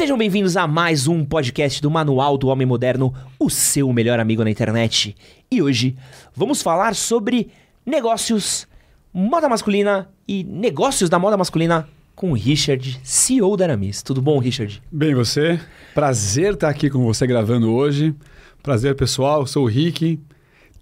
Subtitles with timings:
[0.00, 4.42] Sejam bem-vindos a mais um podcast do Manual do Homem Moderno, o seu melhor amigo
[4.42, 5.14] na internet.
[5.50, 5.94] E hoje
[6.34, 7.50] vamos falar sobre
[7.84, 8.66] negócios,
[9.12, 11.86] moda masculina e negócios da moda masculina
[12.16, 14.02] com o Richard, CEO da Aramis.
[14.02, 14.82] Tudo bom, Richard?
[14.90, 15.60] Bem, você?
[15.94, 18.14] Prazer estar aqui com você gravando hoje.
[18.62, 19.46] Prazer, pessoal.
[19.46, 20.18] Sou o Rick,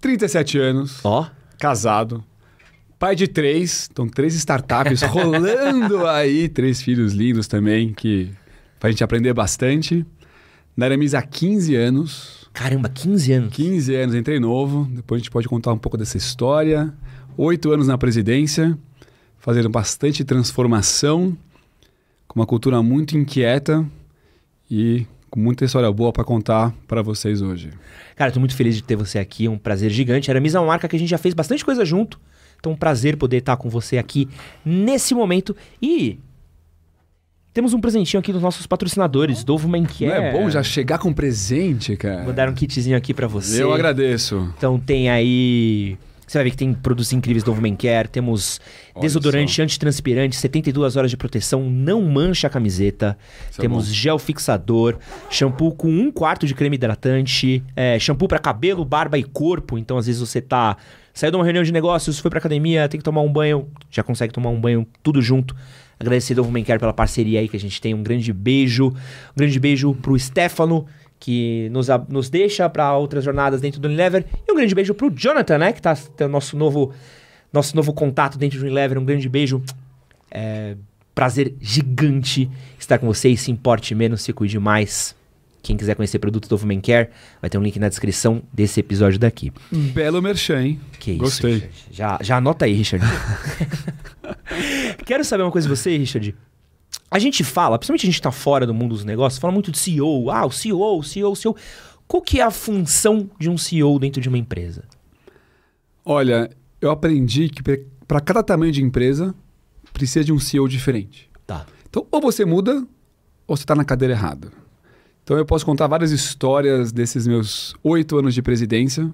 [0.00, 1.28] 37 anos, Ó,
[1.58, 2.22] casado,
[3.00, 8.30] pai de três, então três startups rolando aí, três filhos lindos também, que
[8.78, 10.04] pra gente aprender bastante.
[10.76, 12.48] Na Aramis há 15 anos.
[12.52, 13.54] caramba, 15 anos.
[13.54, 14.86] 15 anos, entrei novo.
[14.90, 16.92] Depois a gente pode contar um pouco dessa história.
[17.36, 18.76] Oito anos na presidência,
[19.38, 21.36] fazendo bastante transformação,
[22.26, 23.86] com uma cultura muito inquieta
[24.70, 27.70] e com muita história boa para contar para vocês hoje.
[28.16, 30.30] Cara, tô muito feliz de ter você aqui, é um prazer gigante.
[30.30, 32.20] A Aramis é uma marca que a gente já fez bastante coisa junto.
[32.58, 34.28] Então, um prazer poder estar com você aqui
[34.64, 35.54] nesse momento.
[35.80, 36.18] E
[37.58, 40.06] temos um presentinho aqui dos nossos patrocinadores, Dovo Man Care.
[40.06, 42.22] Não é bom já chegar com presente, cara?
[42.22, 43.60] Mandaram um kitzinho aqui pra você.
[43.60, 44.54] Eu agradeço.
[44.56, 45.98] Então tem aí.
[46.24, 48.06] Você vai ver que tem produtos incríveis do Woman Care.
[48.06, 48.60] Temos
[48.94, 53.18] Olha desodorante antitranspirante, 72 horas de proteção, não mancha a camiseta.
[53.50, 53.92] Isso é Temos bom.
[53.92, 54.96] gel fixador,
[55.28, 59.76] shampoo com um quarto de creme hidratante, é, shampoo para cabelo, barba e corpo.
[59.76, 60.76] Então, às vezes você tá.
[61.12, 64.04] Saiu de uma reunião de negócios, foi pra academia, tem que tomar um banho, já
[64.04, 65.56] consegue tomar um banho tudo junto.
[66.00, 67.94] Agradecer ao Woman Care pela parceria aí que a gente tem.
[67.94, 68.88] Um grande beijo.
[68.88, 70.86] Um grande beijo pro Stefano,
[71.18, 74.24] que nos, nos deixa para outras jornadas dentro do Unilever.
[74.46, 75.72] E um grande beijo pro Jonathan, né?
[75.72, 76.92] Que tá tendo nosso novo,
[77.52, 78.98] nosso novo contato dentro do Unilever.
[78.98, 79.62] Um grande beijo.
[80.30, 80.76] É,
[81.14, 83.40] prazer gigante estar com vocês.
[83.40, 85.16] Se importe menos, se cuide mais.
[85.60, 87.08] Quem quiser conhecer produtos do Woman Care,
[87.42, 89.52] vai ter um link na descrição desse episódio daqui.
[89.70, 90.80] Belo merchan, hein?
[91.00, 91.68] Que isso, Gostei.
[91.90, 93.04] Já, já anota aí, Richard.
[95.04, 96.34] Quero saber uma coisa de você, Richard.
[97.10, 99.78] A gente fala, principalmente a gente tá fora do mundo dos negócios, fala muito de
[99.78, 100.30] CEO.
[100.30, 101.56] Ah, o CEO, o CEO, o CEO.
[102.06, 104.84] Qual que é a função de um CEO dentro de uma empresa?
[106.04, 107.62] Olha, eu aprendi que
[108.06, 109.34] para cada tamanho de empresa
[109.92, 111.30] precisa de um CEO diferente.
[111.46, 111.66] Tá.
[111.88, 112.86] Então, ou você muda,
[113.46, 114.50] ou você está na cadeira errada.
[115.22, 119.12] Então, eu posso contar várias histórias desses meus oito anos de presidência,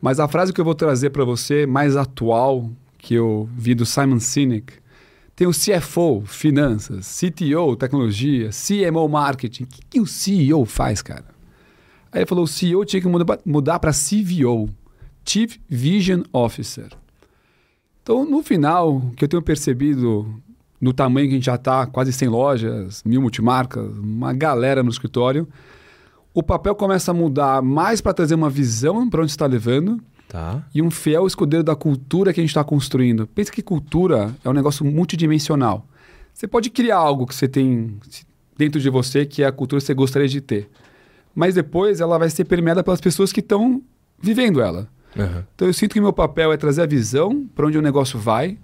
[0.00, 3.86] mas a frase que eu vou trazer para você, mais atual, que eu vi do
[3.86, 4.74] Simon Sinek,
[5.34, 9.62] tem o CFO, finanças, CTO, tecnologia, CMO, marketing.
[9.62, 11.26] O que, que o CEO faz, cara?
[12.10, 14.68] Aí ele falou, o CEO tinha que muda- mudar para CVO,
[15.24, 16.88] Chief Vision Officer.
[18.02, 20.26] Então, no final, o que eu tenho percebido
[20.80, 24.90] no tamanho que a gente já está, quase 100 lojas, mil multimarcas, uma galera no
[24.90, 25.46] escritório,
[26.34, 30.62] o papel começa a mudar mais para trazer uma visão para onde está levando Tá.
[30.74, 33.26] e um fiel escudeiro da cultura que a gente está construindo.
[33.26, 35.86] Pensa que cultura é um negócio multidimensional.
[36.34, 37.98] Você pode criar algo que você tem
[38.56, 40.68] dentro de você, que é a cultura que você gostaria de ter.
[41.34, 43.82] Mas depois ela vai ser permeada pelas pessoas que estão
[44.20, 44.86] vivendo ela.
[45.54, 48.58] Então eu sinto que meu papel é trazer a visão para onde o negócio vai,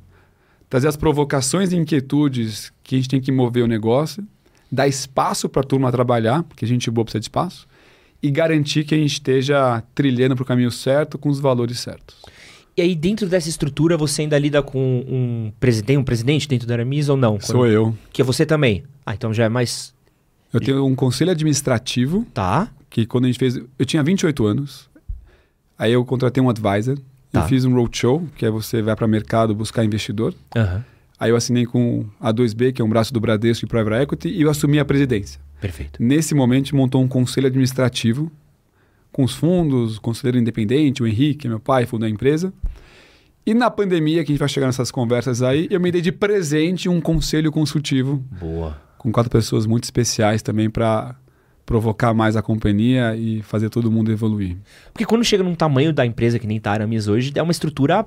[0.69, 4.23] trazer as provocações e inquietudes que a gente tem que mover o negócio,
[4.71, 7.67] dar espaço para a turma trabalhar, porque a gente boa precisa de espaço,
[8.27, 12.17] e garantir que a gente esteja trilhando para o caminho certo com os valores certos.
[12.75, 16.73] E aí, dentro dessa estrutura, você ainda lida com um presidente, um presidente dentro da
[16.75, 17.39] Aramis ou não?
[17.39, 17.95] Sou eu.
[18.13, 18.83] Que é você também.
[19.05, 19.93] Ah, então já é mais.
[20.53, 22.69] Eu tenho um conselho administrativo Tá.
[22.89, 24.89] que quando a gente fez, eu tinha 28 anos.
[25.79, 26.99] Aí eu contratei um advisor,
[27.31, 27.41] Tá.
[27.43, 30.35] eu fiz um roadshow, que é você vai para mercado buscar investidor.
[30.57, 30.83] Aham.
[31.21, 34.29] Aí eu assinei com a 2B, que é um braço do Bradesco e Private Equity,
[34.31, 35.41] e eu assumi a presidência.
[35.65, 36.03] Perfeito.
[36.03, 38.31] Nesse momento, montou um conselho administrativo
[39.11, 42.53] com os fundos, o conselheiro independente, o Henrique, meu pai, fundou a empresa.
[43.47, 46.13] E na pandemia, que a gente vai chegar nessas conversas aí, eu me dei de
[46.13, 48.79] presente um conselho consultivo Boa.
[48.99, 51.17] com quatro pessoas muito especiais também para
[51.65, 54.59] provocar mais a companhia e fazer todo mundo evoluir.
[54.93, 57.53] Porque quando chega num tamanho da empresa que nem tá a Aramis hoje, é uma
[57.53, 58.05] estrutura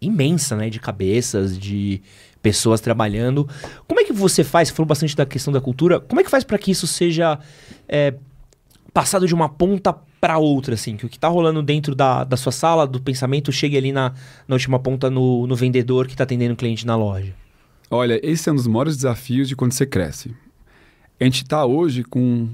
[0.00, 0.70] imensa, né?
[0.70, 2.00] De cabeças, de
[2.44, 3.48] pessoas trabalhando.
[3.88, 4.68] Como é que você faz?
[4.68, 5.98] Você falou bastante da questão da cultura.
[5.98, 7.38] Como é que faz para que isso seja
[7.88, 8.12] é,
[8.92, 10.94] passado de uma ponta para outra, assim?
[10.94, 14.12] Que o que tá rolando dentro da, da sua sala, do pensamento, chegue ali na,
[14.46, 17.34] na última ponta no, no vendedor que tá atendendo o cliente na loja.
[17.90, 20.36] Olha, esse é um dos maiores desafios de quando você cresce.
[21.18, 22.50] A gente está hoje com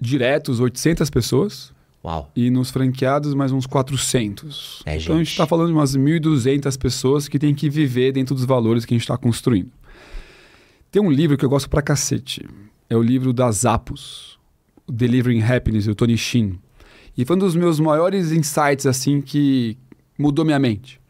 [0.00, 1.74] diretos 800 pessoas
[2.04, 2.30] Uau.
[2.34, 4.82] e nos franqueados mais uns 400.
[4.86, 8.34] É, então a gente está falando de umas 1.200 pessoas que têm que viver dentro
[8.34, 9.70] dos valores que a gente está construindo.
[10.90, 12.48] Tem um livro que eu gosto pra cacete.
[12.88, 14.38] É o livro da Zappos,
[14.88, 16.58] Delivering Happiness, do Tony Shin.
[17.16, 19.76] E foi um dos meus maiores insights, assim, que
[20.16, 21.00] mudou minha mente.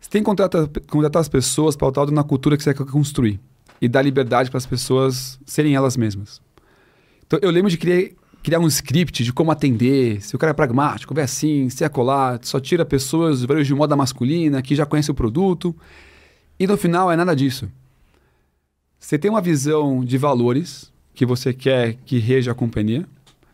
[0.00, 3.40] Você tem que contratar, contratar as pessoas pautado na cultura que você quer construir.
[3.80, 6.40] e dar liberdade para as pessoas serem elas mesmas.
[7.26, 8.10] Então, eu lembro de criar,
[8.42, 11.88] criar um script de como atender, se o cara é pragmático, vai assim, se é
[11.88, 15.74] colar, só tira pessoas de moda masculina, que já conhece o produto.
[16.58, 17.68] E no final é nada disso.
[18.98, 23.06] Você tem uma visão de valores que você quer que reja a companhia.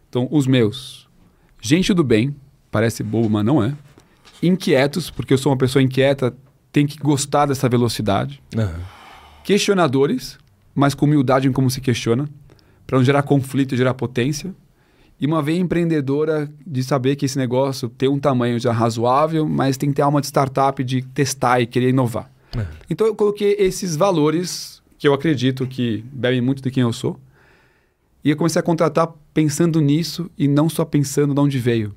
[0.09, 1.09] Então, os meus.
[1.61, 2.35] Gente do bem,
[2.71, 3.75] parece bobo, mas não é.
[4.43, 6.35] Inquietos, porque eu sou uma pessoa inquieta,
[6.71, 8.43] tem que gostar dessa velocidade.
[8.57, 8.81] Aham.
[9.45, 10.39] Questionadores,
[10.75, 12.29] mas com humildade em como se questiona,
[12.87, 14.55] para não gerar conflito e gerar potência.
[15.21, 19.77] E uma veia empreendedora de saber que esse negócio tem um tamanho já razoável, mas
[19.77, 22.31] tem que ter alma de startup de testar e querer inovar.
[22.57, 22.67] É.
[22.91, 27.19] Então eu coloquei esses valores que eu acredito que bebem muito de quem eu sou.
[28.25, 31.95] E eu comecei a contratar pensando nisso e não só pensando de onde veio.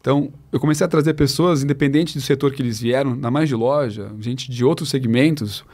[0.00, 3.56] Então, eu comecei a trazer pessoas, independente do setor que eles vieram, na mais de
[3.56, 5.64] loja, gente de outros segmentos,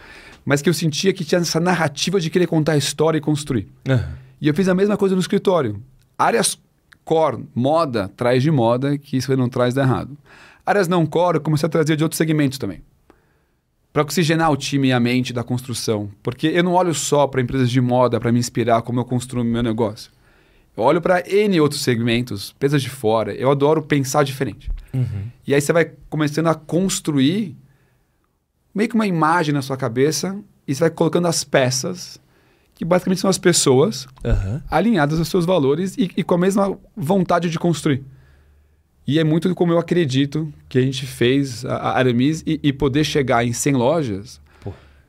[0.47, 3.69] mas que eu sentia que tinha essa narrativa de querer contar a história e construir.
[3.87, 4.25] Aham.
[4.41, 5.81] E eu fiz a mesma coisa no escritório.
[6.19, 6.59] Áreas
[7.05, 10.17] core, moda, traz de moda, que isso não traz dá errado.
[10.65, 12.83] Áreas não core, eu comecei a trazer de outros segmentos também.
[13.93, 16.11] Para oxigenar o time e a mente da construção.
[16.23, 19.45] Porque eu não olho só para empresas de moda para me inspirar como eu construo
[19.45, 20.11] meu negócio.
[20.77, 23.33] Eu olho para N outros segmentos, empresas de fora.
[23.33, 24.69] Eu adoro pensar diferente.
[24.93, 25.31] Uhum.
[25.47, 27.57] E aí você vai começando a construir
[28.75, 32.19] meio que uma imagem na sua cabeça e você vai colocando as peças,
[32.75, 34.63] que basicamente são as pessoas Aham.
[34.71, 38.03] alinhadas aos seus valores e, e com a mesma vontade de construir.
[39.07, 42.73] E é muito como eu acredito que a gente fez a, a Aramis e, e
[42.73, 44.41] poder chegar em 100 lojas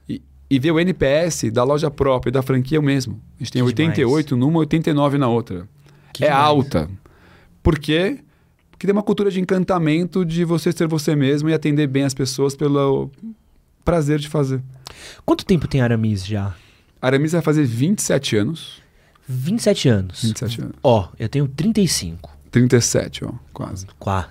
[0.07, 3.21] e, e ver o NPS da loja própria e da franquia o mesmo.
[3.39, 5.67] A gente tem Que 88 numa, 89 na outra.
[6.13, 6.45] Que é demais.
[6.45, 6.89] alta.
[7.63, 8.19] Por quê?
[8.69, 12.13] Porque tem uma cultura de encantamento de você ser você mesmo e atender bem as
[12.13, 13.09] pessoas pelo
[13.85, 14.61] prazer de fazer.
[15.25, 16.53] Quanto tempo tem Aramis já?
[17.05, 18.81] A Aramis vai fazer 27 anos.
[19.27, 20.23] 27 anos.
[20.23, 20.75] 27 anos.
[20.81, 22.35] Ó, eu tenho 35.
[22.49, 23.85] 37, ó, quase.
[23.99, 24.27] Quá.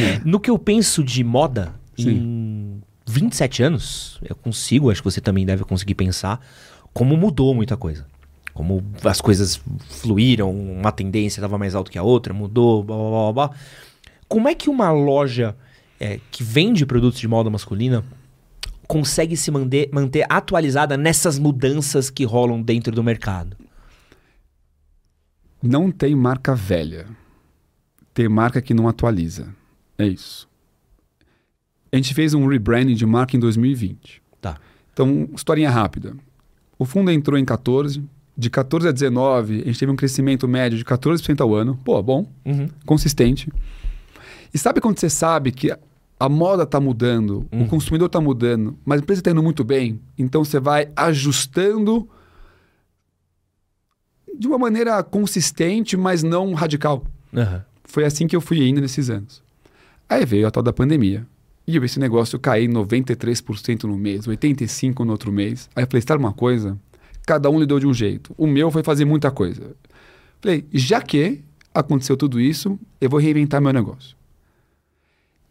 [0.00, 0.20] É.
[0.26, 2.10] No que eu penso de moda, Sim.
[2.10, 6.44] em 27 anos, eu consigo, acho que você também deve conseguir pensar,
[6.92, 8.04] como mudou muita coisa.
[8.52, 13.10] Como as coisas fluíram, uma tendência estava mais alta que a outra, mudou, blá blá
[13.10, 13.50] blá blá.
[14.26, 15.54] Como é que uma loja
[16.00, 18.04] é, que vende produtos de moda masculina
[18.88, 23.56] consegue se manter, manter atualizada nessas mudanças que rolam dentro do mercado?
[25.62, 27.06] Não tem marca velha.
[28.14, 29.48] Tem marca que não atualiza.
[29.98, 30.48] É isso.
[31.92, 34.22] A gente fez um rebranding de marca em 2020.
[34.40, 34.56] Tá.
[34.92, 36.14] Então, historinha rápida.
[36.78, 38.02] O fundo entrou em 14.
[38.36, 41.76] De 14 a 19, a gente teve um crescimento médio de 14% ao ano.
[41.84, 42.68] Pô, bom, Uhum.
[42.86, 43.50] consistente.
[44.54, 45.76] E sabe quando você sabe que
[46.18, 47.62] a- moda está mudando, Uhum.
[47.62, 52.08] o consumidor está mudando, mas a empresa está indo muito bem, então você vai ajustando
[54.38, 57.04] de uma maneira consistente, mas não radical.
[57.34, 57.64] Aham.
[57.84, 59.42] Foi assim que eu fui indo nesses anos.
[60.08, 61.26] Aí veio a tal da pandemia.
[61.66, 65.68] E eu vi esse negócio cair 93% no mês, 85% no outro mês.
[65.76, 66.78] Aí eu falei, sabe uma coisa?
[67.26, 68.34] Cada um lidou de um jeito.
[68.38, 69.74] O meu foi fazer muita coisa.
[70.40, 71.42] Falei, já que
[71.74, 74.16] aconteceu tudo isso, eu vou reinventar meu negócio.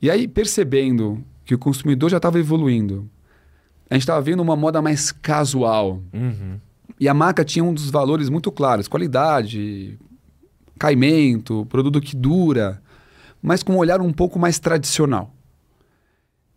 [0.01, 3.09] E aí, percebendo que o consumidor já estava evoluindo,
[3.89, 6.01] a gente estava vendo uma moda mais casual.
[6.13, 6.59] Uhum.
[6.99, 9.97] E a marca tinha um dos valores muito claros: qualidade,
[10.77, 12.81] caimento, produto que dura,
[13.41, 15.33] mas com um olhar um pouco mais tradicional.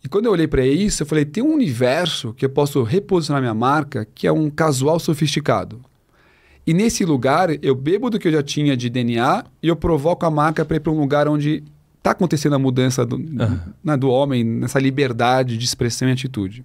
[0.02, 3.40] E quando eu olhei para isso, eu falei: tem um universo que eu posso reposicionar
[3.40, 5.80] minha marca que é um casual sofisticado.
[6.66, 10.26] E nesse lugar, eu bebo do que eu já tinha de DNA e eu provoco
[10.26, 11.64] a marca para ir para um lugar onde
[12.00, 13.18] está acontecendo a mudança do,
[13.84, 16.64] né, do homem, nessa liberdade de expressão e atitude.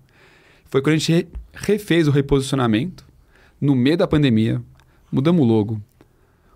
[0.66, 3.06] Foi quando a gente re- refez o reposicionamento,
[3.60, 4.62] no meio da pandemia,
[5.12, 5.82] mudamos o logo.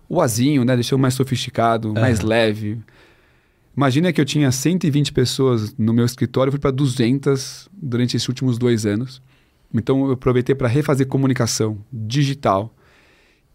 [0.08, 2.28] O azinho, né, deixou mais sofisticado, mais Aham.
[2.28, 2.78] leve.
[3.76, 8.58] Imagina que eu tinha 120 pessoas no meu escritório, fui para 200 durante esses últimos
[8.58, 9.22] dois anos.
[9.72, 12.74] Então eu aproveitei para refazer comunicação digital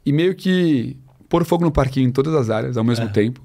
[0.06, 0.96] e meio que
[1.28, 3.14] pôr fogo no parquinho em todas as áreas ao mesmo Aham.
[3.14, 3.42] tempo.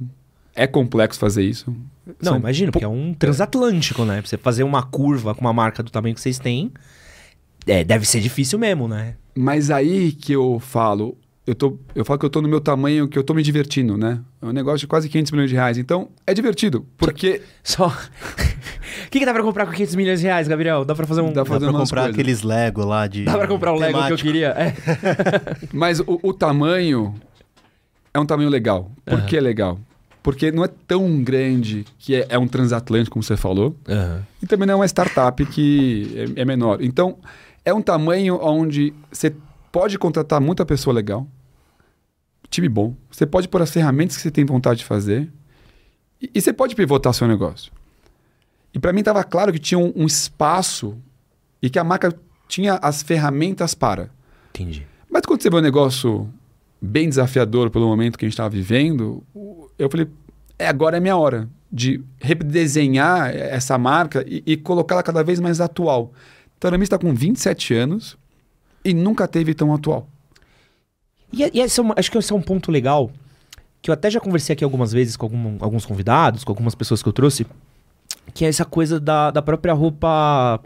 [0.55, 1.75] É complexo fazer isso.
[2.07, 4.21] Não, São imagina, porque é um transatlântico, né?
[4.21, 6.73] Pra você fazer uma curva com uma marca do tamanho que vocês têm,
[7.67, 9.15] é, deve ser difícil mesmo, né?
[9.35, 11.17] Mas aí que eu falo,
[11.47, 13.97] eu, tô, eu falo que eu tô no meu tamanho, que eu tô me divertindo,
[13.97, 14.21] né?
[14.43, 15.79] É um negócio de quase 500 milhões de reais.
[15.79, 17.87] Então, é divertido, porque Só.
[17.87, 20.85] O que, que dá pra comprar com 500 milhões de reais, Gabriel?
[20.85, 21.33] Dá pra fazer um.
[21.33, 22.15] Dá Dá fazendo pra comprar coisas.
[22.15, 23.25] aqueles Lego lá de.
[23.25, 24.49] Dá pra comprar o Lego que eu queria?
[24.49, 24.75] É.
[25.73, 27.15] Mas o, o tamanho
[28.13, 28.91] é um tamanho legal.
[29.05, 29.27] Por Aham.
[29.27, 29.79] que é legal?
[30.23, 34.23] Porque não é tão grande que é, é um transatlântico, como você falou, Aham.
[34.43, 36.83] e também não é uma startup que é, é menor.
[36.83, 37.19] Então,
[37.65, 39.35] É um tamanho onde você
[39.71, 41.27] pode contratar muita pessoa legal,
[42.51, 45.31] time bom, você pode pôr as ferramentas que você tem vontade de fazer
[46.21, 47.71] e, e você pode pivotar seu negócio.
[48.75, 50.97] E para mim estava claro que tinha um, um espaço
[51.63, 52.15] e que a marca
[52.49, 54.11] tinha as ferramentas para.
[54.55, 54.87] Entendi.
[55.11, 56.29] Mas quando você vê um negócio
[56.81, 59.23] bem desafiador pelo momento que a gente estava vivendo,
[59.81, 60.07] eu falei,
[60.59, 65.61] é agora é minha hora de redesenhar essa marca e, e colocá-la cada vez mais
[65.61, 66.13] atual.
[66.63, 68.19] A está com 27 anos
[68.85, 70.07] e nunca teve tão atual.
[71.33, 73.11] E, e esse é uma, acho que esse é um ponto legal,
[73.81, 77.03] que eu até já conversei aqui algumas vezes com algum, alguns convidados, com algumas pessoas
[77.03, 77.47] que eu trouxe,
[78.35, 80.61] que é essa coisa da, da própria roupa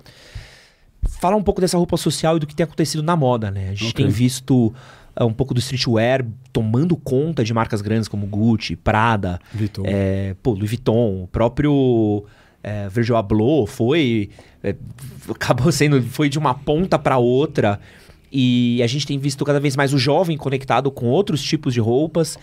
[1.20, 3.68] falar um pouco dessa roupa social e do que tem acontecido na moda, né?
[3.68, 4.04] A gente okay.
[4.04, 4.74] tem visto
[5.22, 9.82] um pouco do streetwear tomando conta de marcas grandes como Gucci, Prada, Vuitton.
[9.84, 12.24] É, pô, Louis Vuitton, o próprio
[12.62, 14.30] é, Virgil Abloh foi
[14.62, 14.74] é,
[15.30, 17.78] acabou sendo foi de uma ponta para outra
[18.32, 21.80] e a gente tem visto cada vez mais o jovem conectado com outros tipos de
[21.80, 22.36] roupas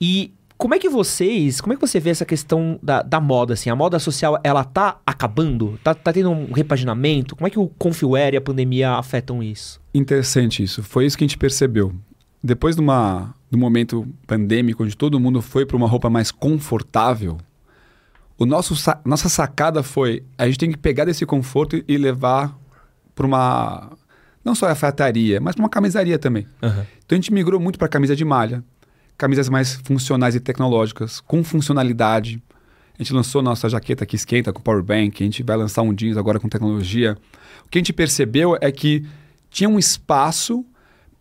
[0.00, 3.54] e como é que vocês, como é que você vê essa questão da, da moda,
[3.54, 3.68] assim?
[3.70, 5.78] A moda social, ela tá acabando?
[5.82, 7.34] Tá, tá tendo um repaginamento?
[7.34, 9.80] Como é que o Confwear e a pandemia afetam isso?
[9.92, 10.82] Interessante isso.
[10.82, 11.92] Foi isso que a gente percebeu.
[12.44, 17.38] Depois de, uma, um momento pandêmico, onde todo mundo foi para uma roupa mais confortável,
[18.36, 18.74] o nosso,
[19.04, 22.54] nossa sacada foi, a gente tem que pegar desse conforto e levar
[23.14, 23.92] para uma...
[24.44, 26.46] Não só a fataria, mas para uma camisaria também.
[26.60, 26.84] Uhum.
[27.04, 28.62] Então a gente migrou muito para camisa de malha
[29.16, 32.42] camisas mais funcionais e tecnológicas, com funcionalidade.
[32.98, 35.92] A gente lançou nossa jaqueta que esquenta com power bank, a gente vai lançar um
[35.92, 37.16] jeans agora com tecnologia.
[37.66, 39.04] O que a gente percebeu é que
[39.50, 40.64] tinha um espaço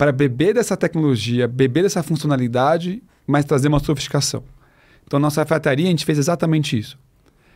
[0.04, 4.44] para beber dessa tecnologia, beber dessa funcionalidade, mas trazer uma sofisticação.
[5.08, 7.00] Então, nossa alfaiataria, a gente fez exatamente isso.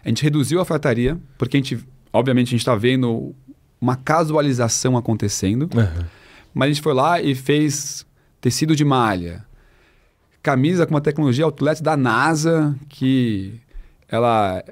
[0.01, 3.35] A gente reduziu a alfaiataria, porque a gente, obviamente, a gente está vendo
[3.81, 6.05] uma casualização acontecendo, uhum.
[6.53, 8.05] mas a gente foi lá e fez
[8.39, 9.43] tecido de malha,
[10.41, 13.59] camisa com uma tecnologia outlet da NASA que
[14.07, 14.63] ela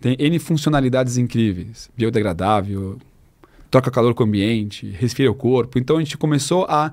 [0.00, 3.00] tem N funcionalidades incríveis, biodegradável,
[3.68, 5.76] troca calor com o ambiente, resfria o corpo.
[5.76, 6.92] Então a gente começou a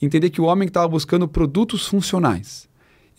[0.00, 2.68] entender que o homem estava buscando produtos funcionais.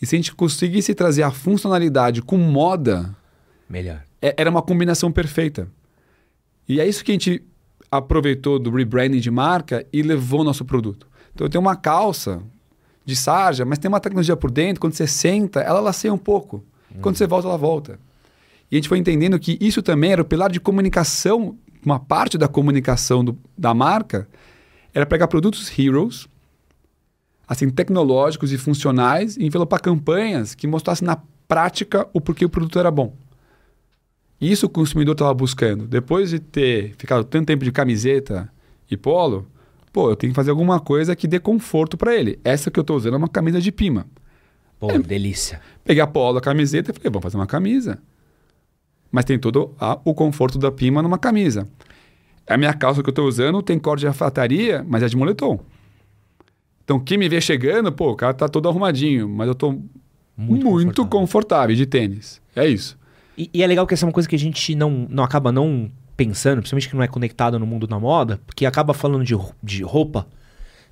[0.00, 3.14] E se a gente conseguisse trazer a funcionalidade com moda,
[3.68, 4.02] melhor.
[4.22, 5.68] É, era uma combinação perfeita.
[6.68, 7.42] E é isso que a gente
[7.90, 11.08] aproveitou do rebranding de marca e levou o nosso produto.
[11.34, 12.42] Então eu tenho uma calça
[13.04, 16.62] de sarja, mas tem uma tecnologia por dentro, quando você senta, ela laceia um pouco.
[16.94, 17.00] Uhum.
[17.00, 17.98] Quando você volta, ela volta.
[18.70, 22.36] E a gente foi entendendo que isso também era o pilar de comunicação, uma parte
[22.36, 24.28] da comunicação do, da marca,
[24.92, 26.28] era pegar produtos heroes,
[27.48, 32.78] assim, tecnológicos e funcionais, e envelopar campanhas que mostrassem na prática o porquê o produto
[32.78, 33.16] era bom.
[34.40, 35.86] Isso o consumidor estava buscando.
[35.86, 38.48] Depois de ter ficado tanto tempo de camiseta
[38.88, 39.46] e polo,
[39.92, 42.38] pô, eu tenho que fazer alguma coisa que dê conforto para ele.
[42.44, 44.06] Essa que eu estou usando é uma camisa de pima.
[44.78, 45.60] Pô, é, delícia.
[45.82, 47.98] Peguei a polo, a camiseta e falei, vamos fazer uma camisa.
[49.10, 51.66] Mas tem todo a, o conforto da pima numa camisa.
[52.46, 55.60] A minha calça que eu estou usando tem corte de alfataria, mas é de moletom.
[56.88, 59.72] Então, quem me vê chegando, pô, o cara tá todo arrumadinho, mas eu estou
[60.34, 61.06] muito, muito confortável.
[61.10, 61.76] confortável.
[61.76, 62.40] de tênis.
[62.56, 62.98] É isso.
[63.36, 65.52] E, e, é legal que essa é uma coisa que a gente não, não acaba
[65.52, 69.36] não pensando, principalmente que não é conectado no mundo da moda, porque acaba falando de,
[69.62, 70.26] de roupa,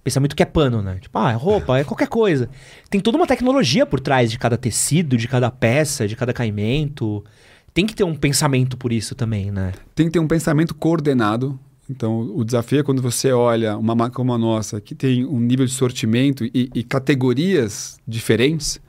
[0.04, 0.98] pensa muito que é pano, né?
[1.00, 2.50] Tipo, ah, é roupa, é qualquer coisa.
[2.90, 7.24] Tem toda uma tecnologia por trás de cada tecido, de cada peça, de cada caimento.
[7.72, 9.72] Tem que ter um pensamento por isso também, né?
[9.94, 11.58] Tem que ter um pensamento coordenado.
[11.88, 15.38] Então, o desafio é quando você olha uma marca como a nossa, que tem um
[15.38, 18.80] nível de sortimento e, e categorias diferentes,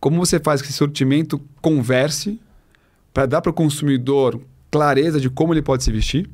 [0.00, 2.40] como você faz que esse sortimento converse
[3.12, 6.28] para dar para o consumidor clareza de como ele pode se vestir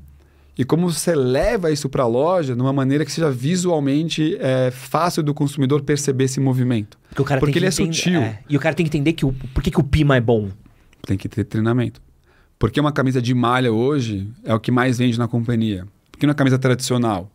[0.57, 4.71] e como você leva isso para a loja de uma maneira que seja visualmente é,
[4.71, 6.99] fácil do consumidor perceber esse movimento.
[7.15, 8.21] Porque, Porque ele é sutil.
[8.21, 10.21] É, e o cara tem que entender que o, por que, que o Pima é
[10.21, 10.49] bom.
[11.07, 12.03] Tem que ter treinamento.
[12.61, 15.85] Porque uma camisa de malha hoje é o que mais vende na companhia.
[16.13, 17.29] Porque uma camisa tradicional.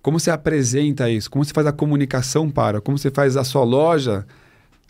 [0.00, 1.30] Como você apresenta isso?
[1.30, 2.80] Como você faz a comunicação para?
[2.80, 4.26] Como você faz a sua loja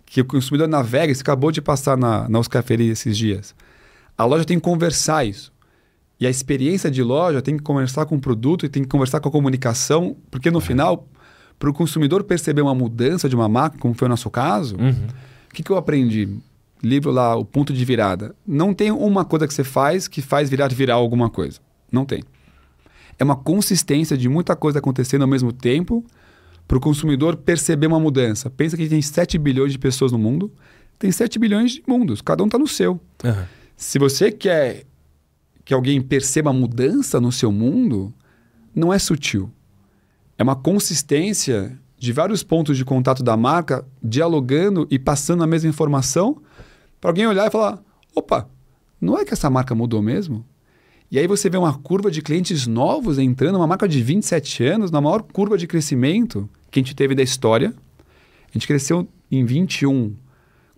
[0.06, 1.12] que o consumidor navega?
[1.12, 3.52] Você acabou de passar na, na Oscar esses dias
[4.20, 5.50] a loja tem que conversar isso.
[6.20, 9.18] E a experiência de loja tem que conversar com o produto e tem que conversar
[9.18, 10.60] com a comunicação, porque no é.
[10.60, 11.08] final,
[11.58, 14.82] para o consumidor perceber uma mudança de uma marca, como foi o nosso caso, uhum.
[14.82, 15.06] o uhum.
[15.54, 16.28] que, que eu aprendi?
[16.82, 18.34] Livro lá, o ponto de virada.
[18.46, 21.60] Não tem uma coisa que você faz que faz virar virar alguma coisa.
[21.92, 22.22] Não tem.
[23.18, 26.04] É uma consistência de muita coisa acontecendo ao mesmo tempo
[26.66, 28.48] para o consumidor perceber uma mudança.
[28.48, 30.50] Pensa que tem 7 bilhões de pessoas no mundo,
[30.98, 32.92] tem 7 bilhões de mundos, cada um está no seu.
[33.24, 33.44] Uhum.
[33.76, 34.84] Se você quer
[35.64, 38.12] que alguém perceba a mudança no seu mundo,
[38.74, 39.50] não é sutil.
[40.38, 45.68] É uma consistência de vários pontos de contato da marca dialogando e passando a mesma
[45.68, 46.40] informação
[47.00, 47.82] para alguém olhar e falar:
[48.14, 48.48] opa,
[49.00, 50.44] não é que essa marca mudou mesmo?
[51.10, 54.90] E aí você vê uma curva de clientes novos entrando, uma marca de 27 anos,
[54.90, 57.74] na maior curva de crescimento que a gente teve da história.
[58.48, 60.14] A gente cresceu em 21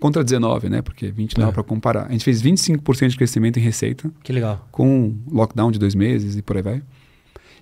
[0.00, 0.80] contra 19, né?
[0.80, 1.52] Porque 20 não é.
[1.52, 2.06] para comparar.
[2.06, 4.10] A gente fez 25% de crescimento em receita.
[4.22, 4.66] Que legal.
[4.72, 6.82] Com um lockdown de dois meses e por aí vai.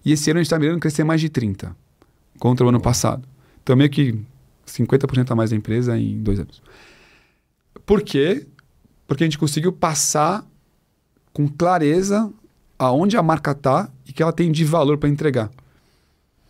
[0.05, 1.77] E esse ano a gente está mirando crescer mais de 30
[2.39, 3.29] contra o ano passado.
[3.63, 4.19] Então, meio que
[4.67, 6.63] 50% a mais da empresa em dois anos.
[7.91, 8.47] Por quê?
[9.05, 10.47] Porque a gente conseguiu passar
[11.33, 12.33] com clareza
[12.79, 15.51] aonde a marca está e que ela tem de valor para entregar.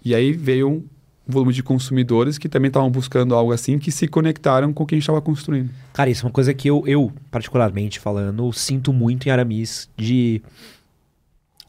[0.04, 0.84] E aí veio um
[1.26, 4.94] volume de consumidores que também estavam buscando algo assim, que se conectaram com o que
[4.94, 5.70] a gente estava construindo.
[5.94, 10.42] Cara, isso é uma coisa que eu, eu, particularmente falando, sinto muito em Aramis de...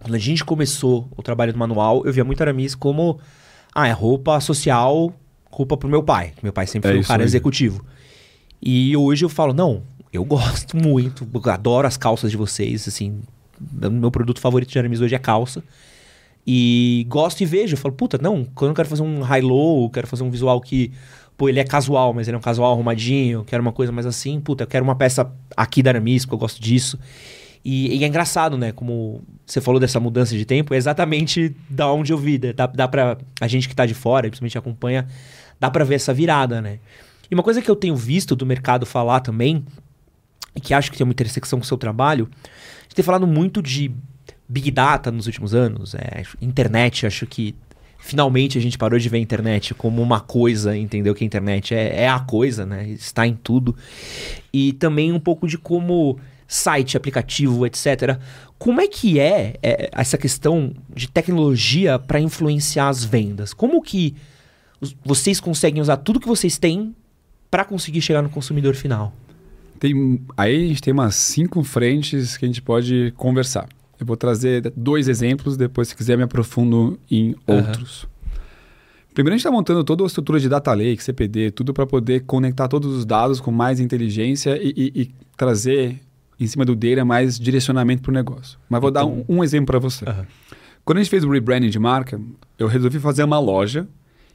[0.02, 3.22] Quando a gente começou o trabalho do manual, eu via muito Aramis como...
[3.74, 5.14] Ah, é roupa social,
[5.50, 6.34] roupa pro meu pai.
[6.44, 7.86] Meu pai sempre é foi um cara executivo.
[8.62, 13.22] E hoje eu falo, não, eu gosto muito, adoro as calças de vocês, assim...
[13.60, 15.64] Meu produto favorito de Aramis hoje é calça.
[16.46, 17.76] E gosto e vejo.
[17.76, 20.92] Eu falo, puta, não, quando eu quero fazer um high-low, quero fazer um visual que,
[21.38, 24.40] pô, ele é casual, mas ele é um casual arrumadinho, quero uma coisa mais assim,
[24.40, 26.98] puta, eu quero uma peça aqui da Aramis, porque eu gosto disso.
[27.64, 28.72] E, e, é engraçado, né?
[28.72, 32.40] Como você falou dessa mudança de tempo, é exatamente da onde eu vi.
[32.40, 33.18] Dá, dá pra.
[33.40, 35.08] A gente que tá de fora, principalmente acompanha,
[35.60, 36.80] dá pra ver essa virada, né?
[37.32, 39.64] E uma coisa que eu tenho visto do mercado falar também,
[40.54, 43.26] e que acho que tem uma intersecção com o seu trabalho, a gente tem falado
[43.26, 43.90] muito de
[44.50, 47.56] Big Data nos últimos anos, é, internet, acho que
[47.98, 51.16] finalmente a gente parou de ver a internet como uma coisa, entendeu?
[51.16, 52.90] Que a internet é, é a coisa, né?
[52.90, 53.78] Está em tudo.
[54.52, 58.20] E também um pouco de como site, aplicativo, etc.
[58.60, 63.54] Como é que é, é essa questão de tecnologia para influenciar as vendas?
[63.54, 64.16] Como que
[65.06, 66.94] vocês conseguem usar tudo que vocês têm
[67.52, 69.14] para conseguir chegar no consumidor final?
[69.78, 73.68] Tem, aí a gente tem umas cinco frentes que a gente pode conversar.
[74.00, 78.04] Eu vou trazer dois exemplos, depois, se quiser, me aprofundo em outros.
[78.04, 78.10] Uhum.
[79.14, 82.22] Primeiro, a gente está montando toda a estrutura de data lake, CPD, tudo para poder
[82.22, 86.00] conectar todos os dados com mais inteligência e, e, e trazer
[86.40, 88.58] em cima do data mais direcionamento para o negócio.
[88.70, 89.10] Mas vou então...
[89.10, 90.06] dar um, um exemplo para você.
[90.06, 90.26] Uhum.
[90.86, 92.20] Quando a gente fez o rebranding de marca,
[92.58, 93.88] eu resolvi fazer uma loja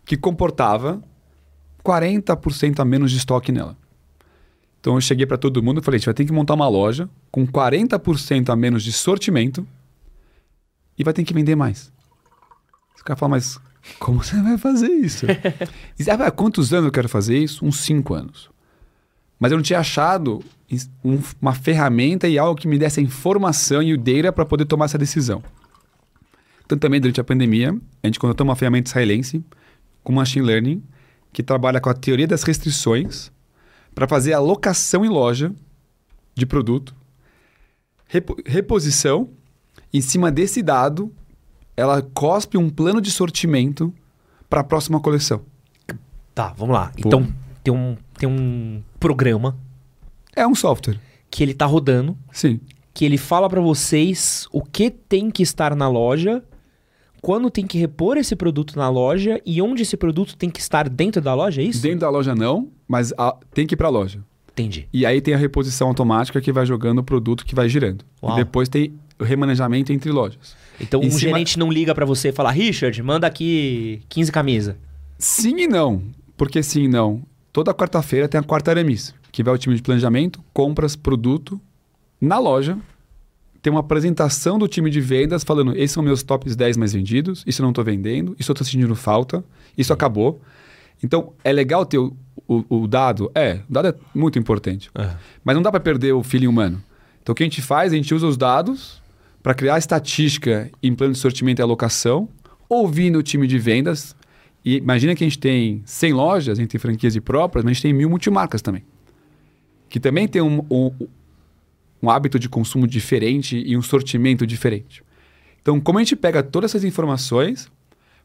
[0.05, 1.03] que comportava
[1.87, 3.77] 40% a menos de estoque nela.
[4.81, 6.69] Então eu cheguei para todo mundo e falei: a gente vai ter que montar uma
[6.69, 9.67] loja com 40% a menos de sortimento
[10.99, 11.93] e vai ter que vender mais.
[12.97, 13.61] Os caras falam, mas
[13.99, 15.27] como você vai fazer isso?
[16.01, 17.65] sabe há quantos anos eu quero fazer isso?
[17.65, 18.51] Uns 5 anos.
[19.39, 20.43] Mas eu não tinha achado
[21.05, 24.65] um, uma ferramenta e algo que me desse a informação e o data para poder
[24.65, 25.43] tomar essa decisão.
[26.65, 29.45] Então, também durante a pandemia, a gente contratou uma ferramenta israelense
[30.03, 30.83] com machine learning
[31.37, 33.31] que trabalha com a teoria das restrições
[33.95, 35.53] para fazer a locação em loja
[36.35, 36.97] de produto,
[38.07, 39.29] repo reposição,
[39.93, 41.13] em cima desse dado,
[41.77, 43.93] ela cospe um plano de sortimento
[44.49, 45.43] para a próxima coleção.
[46.35, 46.87] Tá, vamos lá.
[46.87, 47.07] Pô.
[47.07, 47.29] Então,
[47.63, 49.59] tem um, tem um programa.
[50.35, 50.99] É um software.
[51.31, 52.17] Que ele tá rodando.
[52.33, 52.61] Sim.
[52.95, 56.43] Que ele fala para vocês o que tem que estar na loja
[57.27, 60.89] quando tem que repor esse produto na loja e onde esse produto tem que estar
[60.89, 61.83] dentro da loja, é isso?
[61.83, 64.21] Dentro da loja não, mas a, tem que ir para a loja.
[64.53, 64.87] Entendi.
[64.93, 68.05] E aí tem a reposição automática que vai jogando o produto que vai girando.
[68.23, 68.33] Uau.
[68.33, 70.55] E depois tem o remanejamento entre lojas.
[70.81, 71.33] Então em um cima...
[71.33, 74.77] gerente não liga para você e fala, Richard, manda aqui 15 camisas.
[75.19, 76.05] Sim e não.
[76.37, 77.23] Porque sim e não.
[77.53, 81.61] Toda quarta-feira tem a quarta Aramis, que vai o time de planejamento, compras, produto
[82.21, 82.79] na loja
[83.67, 87.43] tem uma apresentação do time de vendas falando: esses são meus tops 10 mais vendidos,
[87.45, 89.45] isso eu não estou vendendo, isso eu estou sentindo falta,
[89.77, 90.41] isso acabou.
[91.03, 93.29] Então, é legal ter o, o, o dado?
[93.35, 94.89] É, o dado é muito importante.
[94.95, 95.11] É.
[95.43, 96.81] Mas não dá para perder o feeling humano.
[97.21, 97.93] Então, o que a gente faz?
[97.93, 99.03] A gente usa os dados
[99.43, 102.29] para criar estatística em plano de sortimento e alocação,
[102.69, 104.15] ouvindo o time de vendas.
[104.65, 107.73] E imagina que a gente tem 100 lojas, a gente tem franquias e próprias, mas
[107.73, 108.85] a gente tem mil multimarcas também.
[109.89, 110.93] Que também tem um, um,
[112.03, 115.03] um hábito de consumo diferente e um sortimento diferente.
[115.61, 117.71] Então, como a gente pega todas essas informações,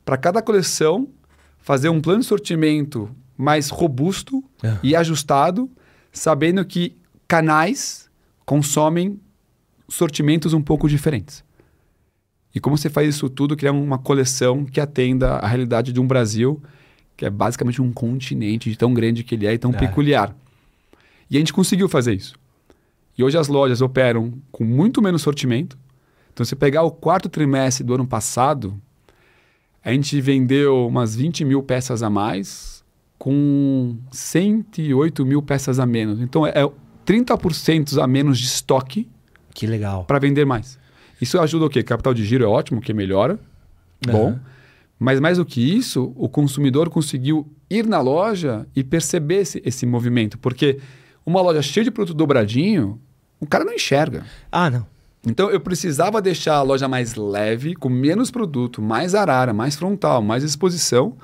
[0.05, 1.07] para cada coleção,
[1.59, 4.77] fazer um plano de sortimento mais robusto é.
[4.83, 5.69] e ajustado,
[6.11, 6.95] sabendo que
[7.27, 8.09] canais
[8.45, 9.19] consomem
[9.89, 11.43] sortimentos um pouco diferentes.
[12.53, 16.05] E como você faz isso tudo, criar uma coleção que atenda à realidade de um
[16.05, 16.61] Brasil
[17.21, 19.77] que é basicamente um continente de tão grande que ele é e tão é.
[19.77, 20.35] peculiar.
[21.29, 22.33] E a gente conseguiu fazer isso.
[23.21, 25.77] E hoje as lojas operam com muito menos sortimento.
[26.33, 28.81] Então, se pegar o quarto trimestre do ano passado,
[29.83, 32.83] A gente vendeu umas 20 mil peças a mais,
[33.17, 36.19] com 108 mil peças a menos.
[36.21, 36.67] Então é
[37.05, 39.07] 30% a menos de estoque
[39.53, 40.05] Que legal.
[40.05, 40.79] para vender mais.
[41.19, 41.81] Isso ajuda o quê?
[41.83, 43.39] Capital de giro é ótimo, que melhora.
[44.05, 44.29] Bom.
[44.29, 44.41] Aham.
[44.99, 49.85] Mas mais do que isso, o consumidor conseguiu ir na loja e perceber esse, esse
[49.85, 50.37] movimento.
[50.37, 50.77] Porque
[51.25, 52.99] uma loja cheia de produto dobradinho,
[53.41, 54.23] o cara não enxerga.
[54.49, 54.85] Ah, não.
[55.27, 60.21] Então eu precisava deixar a loja mais leve, com menos produto, mais arara, mais frontal,
[60.21, 61.15] mais exposição,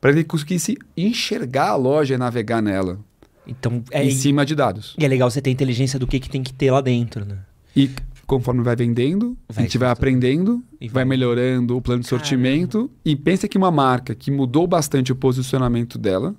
[0.00, 2.98] para ele conseguisse enxergar a loja e navegar nela,
[3.46, 4.94] Então, é, em cima de dados.
[4.98, 7.38] e é legal você ter inteligência do que, que tem que ter lá dentro, né?
[7.76, 7.90] E
[8.26, 12.90] conforme vai vendendo, a Vai gente vai aprendendo, vai vai- melhorando o plano de sortimento.
[13.04, 16.34] E pensa que uma marca que mudou bastante o posicionamento dela,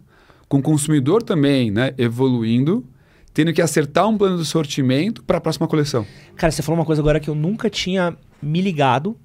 [0.49, 2.83] com o consumidor também né, evoluindo,
[3.35, 6.07] tendo que acertar um plano de sortimento para a próxima coleção.
[6.37, 9.17] Cara, você falou uma coisa agora que eu nunca tinha me ligado,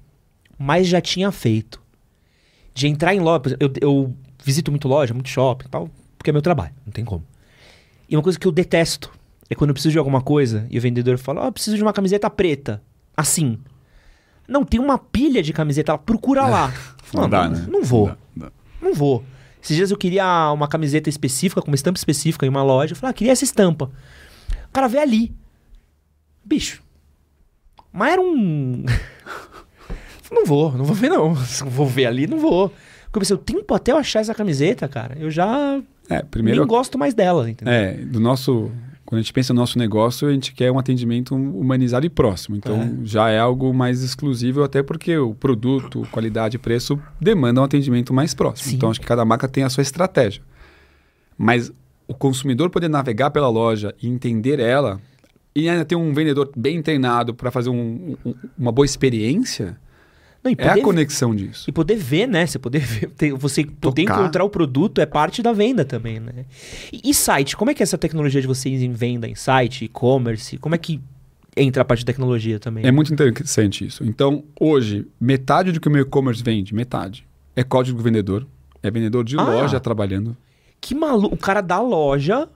[0.59, 1.81] mas já tinha feito.
[2.73, 3.55] De entrar em loja.
[3.57, 7.05] Eu, eu visito muito loja, muito shopping e tal, porque é meu trabalho, não tem
[7.05, 7.25] como.
[8.09, 9.09] E uma coisa que eu detesto
[9.49, 11.81] é quando eu preciso de alguma coisa e o vendedor fala: Ó, eu preciso de
[11.81, 12.83] uma camiseta preta.
[13.15, 13.57] Assim.
[14.45, 16.73] Não, tem uma pilha de camiseta lá, procura lá.
[17.13, 18.07] Não, não, não vou.
[18.07, 18.15] né?
[18.35, 18.51] Não dá.
[18.81, 19.23] Não vou.
[19.61, 22.93] Esses dias eu queria uma camiseta específica, com uma estampa específica em uma loja.
[22.93, 23.91] Eu falei, ah, queria essa estampa.
[24.67, 25.33] O cara vê ali.
[26.43, 26.81] Bicho.
[27.93, 28.85] Mas era um.
[30.31, 31.35] não vou, não vou ver não.
[31.35, 32.69] Se eu vou ver ali, não vou.
[32.69, 36.61] Porque eu pensei, o tempo até eu achar essa camiseta, cara, eu já É, primeiro
[36.61, 37.73] nem gosto mais dela, entendeu?
[37.73, 38.71] É, do nosso.
[39.11, 42.55] Quando a gente pensa no nosso negócio, a gente quer um atendimento humanizado e próximo.
[42.55, 47.65] Então já é algo mais exclusivo, até porque o produto, qualidade e preço demandam um
[47.65, 48.69] atendimento mais próximo.
[48.69, 48.77] Sim.
[48.77, 50.41] Então acho que cada marca tem a sua estratégia.
[51.37, 51.73] Mas
[52.07, 54.97] o consumidor poder navegar pela loja e entender ela,
[55.53, 59.75] e ainda ter um vendedor bem treinado para fazer um- um- uma boa experiência,
[60.43, 61.69] Não, é a conexão disso.
[61.69, 62.45] E poder ver, né?
[62.47, 64.19] Você poder ver, ter- você poder Tocar.
[64.21, 66.45] encontrar o produto é parte da venda também, né?
[66.91, 69.85] E, e site, como é que é essa tecnologia de vocês em venda, em site,
[69.85, 70.57] e-commerce?
[70.57, 70.99] Como é que
[71.55, 72.85] entra a parte de tecnologia também?
[72.85, 74.03] É muito interessante isso.
[74.03, 77.23] Então, hoje, metade do que o meu e-commerce vende, metade,
[77.55, 78.47] é código do vendedor.
[78.81, 79.43] É vendedor de Ah.
[79.43, 80.35] loja trabalhando.
[80.79, 82.49] Que maluco, o cara da loja.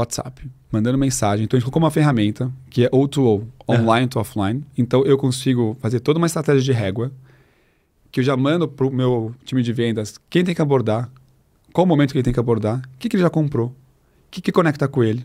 [0.00, 1.44] WhatsApp, mandando mensagem.
[1.44, 4.64] Então, a gente colocou uma ferramenta que é O2O, online to offline.
[4.76, 7.12] Então, eu consigo fazer toda uma estratégia de régua
[8.10, 11.10] que eu já mando para o meu time de vendas quem tem que abordar,
[11.72, 13.74] qual o momento que ele tem que abordar, o que, que ele já comprou, o
[14.30, 15.24] que, que conecta com ele.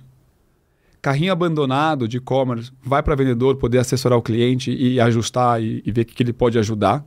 [1.01, 5.91] Carrinho abandonado de e-commerce, vai para vendedor poder assessorar o cliente e ajustar e, e
[5.91, 7.05] ver o que, que ele pode ajudar.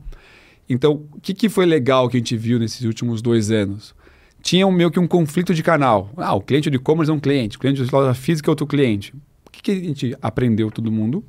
[0.69, 3.95] Então, o que, que foi legal que a gente viu nesses últimos dois anos?
[4.41, 6.11] Tinha um, meio que um conflito de canal.
[6.15, 8.65] Ah, o cliente de e-commerce é um cliente, o cliente de loja física é outro
[8.65, 9.13] cliente.
[9.45, 11.23] O que, que a gente aprendeu todo mundo?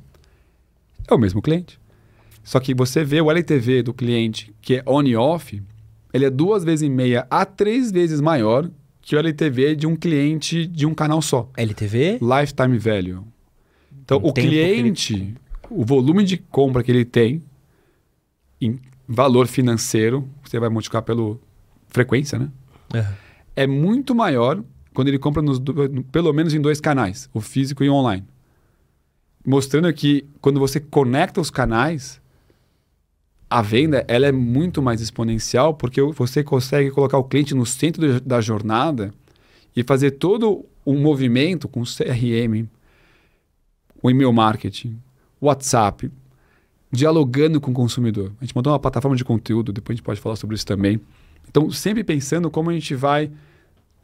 [1.07, 1.79] É o mesmo cliente.
[2.43, 5.61] Só que você vê o LTV do cliente, que é on e off,
[6.13, 8.69] ele é duas vezes e meia a três vezes maior
[9.01, 11.49] que o LTV de um cliente de um canal só.
[11.57, 12.19] LTV?
[12.21, 13.23] Lifetime value.
[14.03, 15.35] Então, O o que ele cliente,
[15.69, 17.43] o volume de compra que ele tem
[18.61, 21.39] em valor financeiro, você vai multiplicar pelo
[21.87, 22.49] frequência, né?
[23.55, 25.59] É muito maior quando ele compra nos
[26.11, 28.25] pelo menos em dois canais, o físico e o online.
[29.45, 32.21] Mostrando que quando você conecta os canais,
[33.49, 38.13] a venda ela é muito mais exponencial porque você consegue colocar o cliente no centro
[38.13, 39.13] da- da jornada
[39.75, 42.67] e fazer todo um movimento com CRM,
[44.01, 44.99] o e-mail marketing,
[45.41, 46.11] WhatsApp,
[46.91, 48.31] dialogando com o consumidor.
[48.41, 50.99] A gente montou uma plataforma de conteúdo, depois a gente pode falar sobre isso também.
[51.49, 53.31] Então, sempre pensando como a gente vai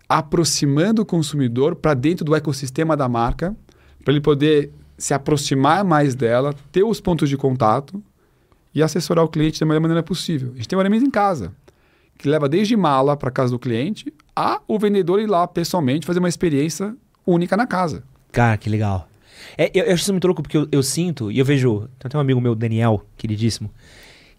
[0.07, 3.55] aproximando o consumidor para dentro do ecossistema da marca,
[4.03, 8.01] para ele poder se aproximar mais dela, ter os pontos de contato
[8.73, 10.51] e assessorar o cliente da melhor maneira possível.
[10.53, 11.53] A gente tem uma mesa em casa,
[12.17, 16.19] que leva desde mala para casa do cliente a o vendedor ir lá pessoalmente fazer
[16.19, 18.03] uma experiência única na casa.
[18.31, 19.07] Cara, que legal.
[19.57, 21.89] É, eu, eu acho isso muito louco porque eu, eu sinto, e eu vejo.
[21.99, 23.71] Tem até um amigo meu, Daniel, queridíssimo,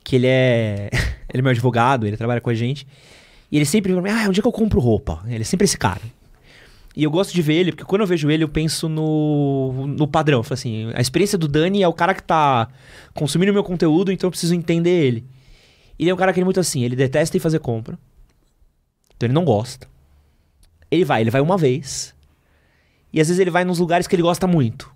[0.07, 0.89] que ele é.
[1.29, 2.87] ele é meu advogado, ele trabalha com a gente.
[3.51, 5.23] E ele sempre fala, ah, onde é que eu compro roupa?
[5.27, 6.01] Ele é sempre esse cara.
[6.95, 10.09] E eu gosto de ver ele, porque quando eu vejo ele, eu penso no, no
[10.09, 10.43] padrão.
[10.43, 12.69] Falo assim, a experiência do Dani é o cara que tá
[13.15, 15.25] consumindo meu conteúdo, então eu preciso entender ele.
[15.99, 17.99] E ele é um cara que ele é muito assim, ele detesta ir fazer compra.
[19.17, 19.89] Então ele não gosta.
[20.91, 22.15] Ele vai, ele vai uma vez.
[23.13, 24.91] E às vezes ele vai nos lugares que ele gosta muito.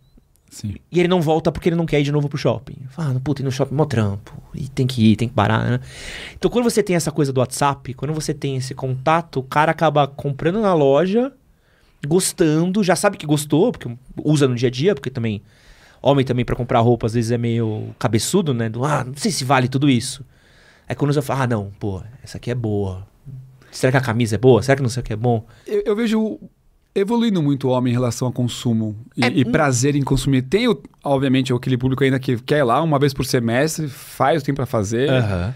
[0.48, 0.76] Sim.
[0.90, 2.76] E ele não volta porque ele não quer ir de novo pro shopping.
[2.90, 4.39] Fala, ah, puta, ir no shopping é mó trampo.
[4.54, 5.80] E tem que ir, tem que parar, né?
[6.36, 9.70] Então quando você tem essa coisa do WhatsApp, quando você tem esse contato, o cara
[9.70, 11.32] acaba comprando na loja,
[12.06, 13.88] gostando, já sabe que gostou, porque
[14.24, 15.42] usa no dia a dia, porque também.
[16.02, 18.70] Homem também pra comprar roupa às vezes é meio cabeçudo, né?
[18.70, 20.24] Do, ah, não sei se vale tudo isso.
[20.88, 23.06] Aí quando você fala, ah, não, pô, essa aqui é boa.
[23.70, 24.62] Será que a camisa é boa?
[24.62, 25.46] Será que não sei o que é bom?
[25.66, 26.40] Eu, eu vejo
[26.94, 29.52] evoluindo muito o homem em relação a consumo e, É, e hum.
[29.52, 30.42] prazer em consumir.
[30.42, 30.66] Tem,
[31.04, 34.46] obviamente, aquele público ainda que quer ir lá uma vez por semestre, faz o que
[34.46, 35.54] tem pra fazer, Aham.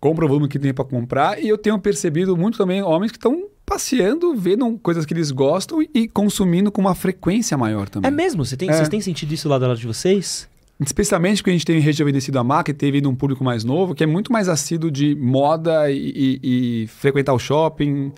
[0.00, 1.42] compra o volume que tem pra comprar.
[1.42, 5.82] E eu tenho percebido muito também homens que estão passeando, vendo coisas que eles gostam
[5.82, 8.08] e, e consumindo com uma frequência maior também.
[8.08, 8.44] É mesmo?
[8.44, 8.72] Você tem, É.
[8.72, 10.48] Vocês têm sentido isso lá do lado de vocês?
[10.80, 13.96] Especialmente porque a gente tem rejuvenescido a marca e tem vindo um público mais novo,
[13.96, 18.12] que é muito mais assíduo de moda e, e- e frequentar o shopping.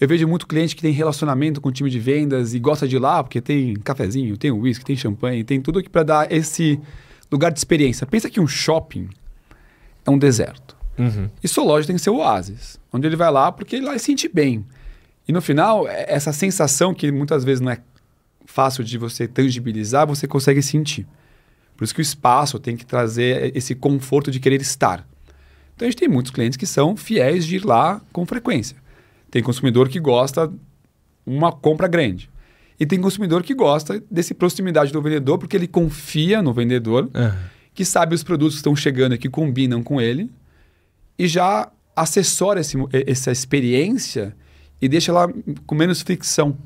[0.00, 2.96] Eu vejo muito cliente que tem relacionamento com o time de vendas e gosta de
[2.96, 6.80] ir lá, porque tem cafezinho, tem uísque, tem champanhe, tem tudo aqui para dar esse
[7.30, 8.06] lugar de experiência.
[8.06, 9.08] Pensa que um shopping
[10.04, 10.76] é um deserto.
[10.98, 11.28] Uhum.
[11.42, 13.96] E sua loja tem que ser o oásis, onde ele vai lá porque ele lá
[13.98, 14.64] se sente bem.
[15.26, 17.80] E no final, é- essa sensação que muitas vezes não é
[18.46, 21.06] fácil de você tangibilizar, você consegue sentir.
[21.76, 25.06] Por isso que o espaço tem que trazer esse conforto de querer estar.
[25.74, 28.76] Então a gente tem muitos clientes que são fiéis de ir lá com frequência.
[29.34, 30.48] Tem consumidor que gosta
[31.26, 32.30] uma compra grande.
[32.78, 37.10] E tem consumidor que gosta desse proximidade do vendedor porque ele confia no vendedor
[37.74, 40.30] que sabe os produtos que estão chegando e que combinam com ele
[41.18, 44.36] e já assessora esse, essa experiência
[44.80, 45.28] e deixa ela
[45.66, 46.56] com menos fricção.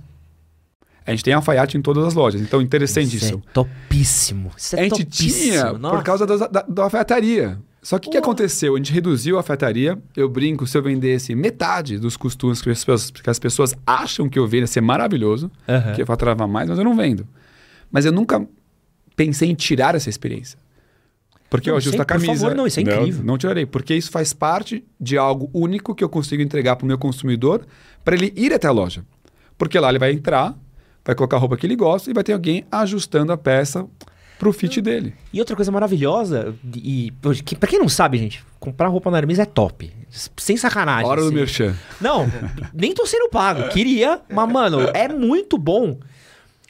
[1.07, 3.43] A gente tem alfaiate em todas as lojas, então interessante isso.
[3.49, 4.53] é topíssimo.
[4.55, 5.53] Isso é a gente topíssimo.
[5.53, 5.97] tinha Nossa.
[5.97, 7.59] por causa da, da, da alfaiataria.
[7.83, 8.75] Só que o que aconteceu?
[8.75, 9.99] A gente reduziu a alfaiataria.
[10.17, 14.29] Eu brinco, se eu vendesse metade dos costumes que as pessoas, que as pessoas acham
[14.29, 15.95] que eu vendo, ia ser maravilhoso, Aham.
[15.95, 17.27] que eu faturava mais, mas eu não vendo.
[17.91, 18.47] Mas eu nunca
[19.17, 20.59] pensei em tirar essa experiência.
[21.49, 22.33] Porque Não, eu ajusto sem- a camisa.
[22.33, 23.25] por favor, não, isso é incrível.
[23.25, 26.87] Não tirarei, porque isso faz parte de algo único que eu consigo entregar para o
[26.89, 27.65] meu consumidor
[28.05, 29.03] para ele ir até a loja.
[29.57, 30.55] Porque lá ele vai entrar,
[31.05, 33.87] vai colocar a roupa que ele gosta e vai ter alguém ajustando a peça
[34.39, 35.15] pro fit dele.
[35.33, 37.13] E outra coisa maravilhosa, e
[37.45, 39.93] que, pra quem não sabe, gente, comprar roupa na Hermes é top.
[40.37, 41.11] Sem sacanagem.
[41.11, 41.37] Hora do assim.
[41.37, 41.77] merchan.
[42.01, 42.27] Não,
[42.73, 43.69] nem tô sendo pago.
[43.69, 45.99] Queria, mas, mano, é muito bom.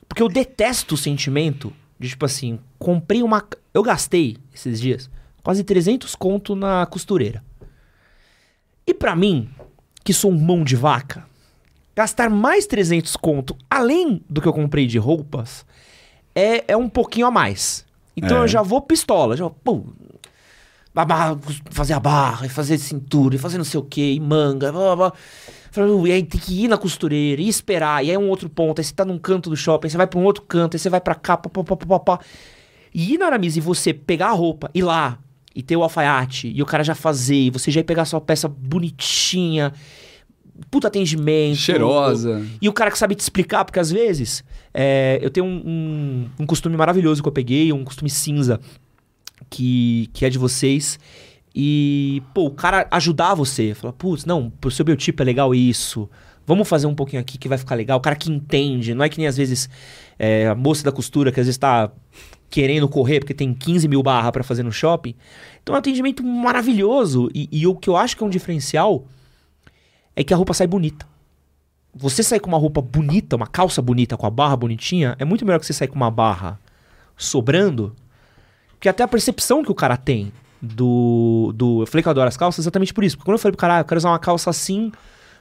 [0.08, 3.44] Porque eu detesto o sentimento de, tipo assim, comprei uma.
[3.74, 5.10] Eu gastei esses dias
[5.42, 7.42] quase 300 conto na costureira.
[8.86, 9.48] E pra mim,
[10.04, 11.26] que sou um mão de vaca,
[11.96, 15.64] gastar mais 300 conto além do que eu comprei de roupas
[16.38, 17.84] é, é um pouquinho a mais.
[18.16, 18.40] Então É.
[18.42, 19.84] eu já vou pistola, já, pô,
[20.94, 21.36] a
[21.70, 24.80] fazer a barra, e fazer cintura, e fazer não sei o que, e manga, blá,
[24.80, 25.12] blá, blá.
[25.70, 28.28] Falei, "Uh, E aí tem que ir na costureira e esperar, e aí é um
[28.28, 30.74] outro ponto, aí você tá num canto do shopping, você vai pra um outro canto,
[30.74, 32.18] aí você vai pra cá, pá, pá, pá, pá, pá.
[32.92, 35.18] E ir na Aramis e você pegar a roupa, ir lá,
[35.54, 38.20] e ter o alfaiate, e o cara já fazer, e você já ir pegar sua
[38.20, 39.72] peça bonitinha,
[40.70, 41.56] puta atendimento.
[41.56, 42.44] Cheirosa.
[42.60, 46.28] E o cara que sabe te explicar, porque às vezes é, eu tenho um, um,
[46.40, 48.60] um costume maravilhoso que eu peguei, um costume cinza
[49.48, 50.98] que, que é de vocês.
[51.54, 56.08] E, pô, o cara ajudar você, falar, putz, não, pro seu biotipo é legal isso.
[56.46, 57.98] Vamos fazer um pouquinho aqui que vai ficar legal.
[57.98, 59.68] O cara que entende, não é que nem às vezes
[60.18, 61.90] é, a moça da costura que às vezes tá
[62.50, 65.14] querendo correr porque tem 15 mil barra pra fazer no shopping.
[65.62, 67.28] Então é um atendimento maravilhoso.
[67.34, 69.06] E, e o que eu acho que é um diferencial
[70.20, 71.06] é que a roupa sai bonita.
[71.94, 75.46] Você sair com uma roupa bonita, uma calça bonita com a barra bonitinha, é muito
[75.46, 76.58] melhor que você sair com uma barra
[77.16, 77.94] sobrando.
[78.72, 81.52] Porque até a percepção que o cara tem do.
[81.54, 83.16] do eu falei que eu adoro as calças exatamente por isso.
[83.16, 84.90] Porque quando eu falei pro cara, ah, eu quero usar uma calça assim,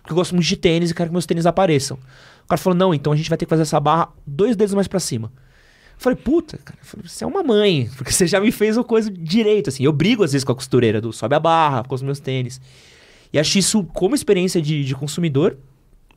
[0.01, 1.97] porque eu gosto muito de tênis e quero que meus tênis apareçam.
[2.45, 4.75] O cara falou, não, então a gente vai ter que fazer essa barra dois dedos
[4.75, 5.31] mais pra cima.
[5.35, 8.83] Eu falei, puta, cara, falei, você é uma mãe, porque você já me fez a
[8.83, 9.83] coisa direito, assim.
[9.83, 12.61] Eu brigo às vezes com a costureira do sobe a barra, com os meus tênis.
[13.31, 15.57] E acho isso, como experiência de, de consumidor,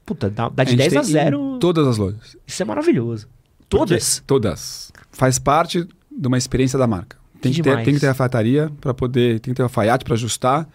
[0.07, 1.57] puta, dá, dá de A gente 10 a tem 0.
[1.57, 2.37] Em todas as lojas.
[2.47, 3.29] Isso é maravilhoso.
[3.69, 4.21] Todas?
[4.21, 4.93] Porque- Todas.
[5.13, 7.17] Faz parte de uma experiência da marca.
[7.41, 10.15] Tem, Que que ter, tem que ter alfaiataria para poder, tem que ter alfaiate para
[10.15, 10.69] ajustar.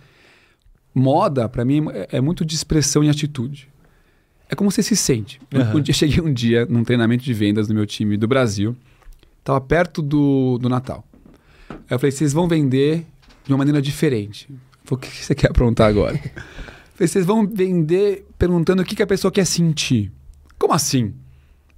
[0.93, 3.67] Moda, para mim, é, é muito de expressão e atitude.
[4.49, 5.39] É como você se sente.
[5.53, 5.77] Um-.
[5.77, 8.75] Um dia, cheguei um dia num treinamento de vendas no meu time do Brasil.
[9.43, 11.03] Tava perto do, do Natal.
[11.69, 13.05] Aí eu falei, vocês vão vender
[13.43, 14.49] de uma maneira diferente.
[14.85, 16.17] Falei, o que você quer aprontar agora?
[16.17, 20.11] Falei, vocês vão vender perguntando o que, que a pessoa quer sentir.
[20.57, 21.13] Como assim?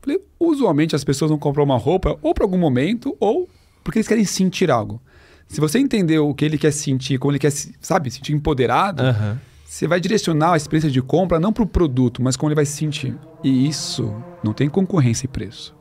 [0.01, 3.49] Falei, usualmente as pessoas vão comprar uma roupa ou para algum momento ou
[3.83, 5.01] porque eles querem sentir algo.
[5.47, 9.01] Se você entender o que ele quer sentir, como ele quer, se- sabe, sentir empoderado,
[9.01, 9.39] Aham.
[9.65, 12.65] você vai direcionar a experiência de compra não para o produto, mas como ele vai
[12.65, 13.15] se sentir.
[13.43, 15.73] E isso não tem concorrência e preço.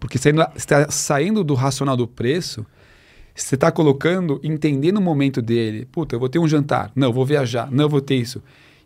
[0.00, 2.66] Porque você está saindo do racional do preço,
[3.42, 5.86] você está colocando, entendendo o momento dele.
[5.86, 6.90] Puta, eu vou ter um jantar.
[6.94, 7.70] Não, eu vou viajar.
[7.70, 8.42] Não, eu vou ter isso.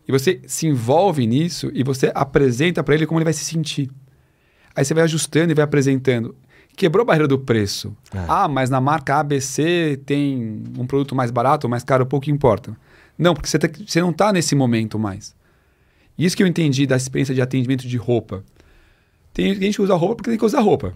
[0.07, 3.91] E você se envolve nisso e você apresenta para ele como ele vai se sentir.
[4.75, 6.35] Aí você vai ajustando e vai apresentando.
[6.77, 7.95] Quebrou a barreira do preço.
[8.15, 8.25] É.
[8.27, 12.77] Ah, mas na marca ABC tem um produto mais barato ou mais caro, pouco importa.
[13.19, 15.35] Não, porque você, tá, você não está nesse momento mais.
[16.17, 18.43] Isso que eu entendi da experiência de atendimento de roupa.
[19.33, 20.95] Tem gente que usa roupa porque tem que usar roupa.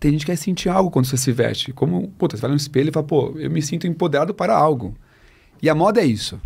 [0.00, 1.72] Tem gente que quer sentir algo quando você se veste.
[1.72, 4.94] Como, puta, você vai no espelho e fala, pô, eu me sinto empoderado para algo.
[5.60, 6.40] E a moda é isso.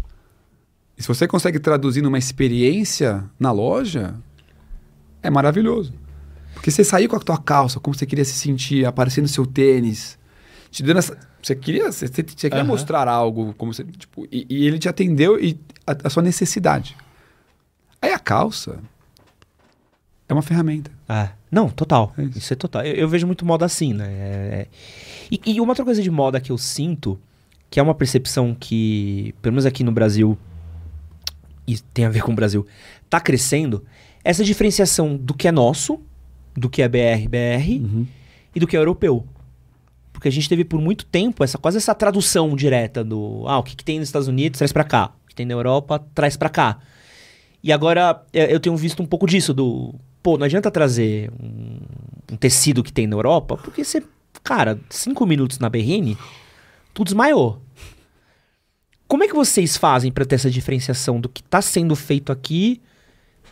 [0.96, 4.14] E se você consegue traduzir numa experiência na loja,
[5.22, 5.92] é maravilhoso.
[6.54, 10.18] Porque você saiu com a tua calça, como você queria se sentir, aparecendo seu tênis,
[10.70, 12.66] te dando essa, você queria, você, você queria uhum.
[12.66, 16.96] mostrar algo, como você, tipo, e, e ele te atendeu e a, a, sua necessidade.
[18.00, 18.78] Aí a calça
[20.28, 20.90] é uma ferramenta.
[21.08, 21.30] É.
[21.52, 22.14] Não, total.
[22.16, 22.38] É isso.
[22.38, 22.52] isso.
[22.54, 22.82] é total.
[22.82, 24.06] Eu, eu, vejo muito moda assim, né?
[24.08, 24.66] É, é...
[25.30, 27.20] E, e, uma outra coisa de moda que eu sinto,
[27.68, 30.38] que é uma percepção que, pelo menos aqui no Brasil,
[31.66, 32.66] e tem a ver com o Brasil,
[33.10, 33.84] tá crescendo,
[34.24, 36.00] essa diferenciação do que é nosso,
[36.56, 38.06] do que é BR, BR, uhum.
[38.54, 39.26] e do que é europeu.
[40.10, 43.62] Porque a gente teve por muito tempo essa quase essa tradução direta do, ah, o
[43.62, 45.12] que, que tem nos Estados Unidos, traz para cá.
[45.24, 46.78] O que tem na Europa, traz para cá.
[47.62, 51.80] E agora eu tenho visto um pouco disso, do, pô, não adianta trazer um,
[52.32, 54.02] um tecido que tem na Europa, porque você,
[54.42, 56.16] cara, cinco minutos na Berrine,
[56.94, 57.60] tudo desmaiou.
[59.08, 62.80] Como é que vocês fazem para ter essa diferenciação do que está sendo feito aqui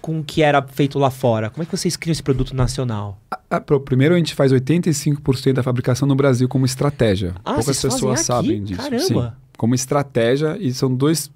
[0.00, 1.50] com o que era feito lá fora?
[1.50, 3.20] Como é que vocês criam esse produto nacional?
[3.50, 7.34] Ah, primeiro, a gente faz 85% da fabricação no Brasil como estratégia.
[7.44, 8.80] Ah, Poucas pessoas sabem disso.
[8.80, 9.00] Caramba!
[9.00, 11.30] Sim, como estratégia, e são dois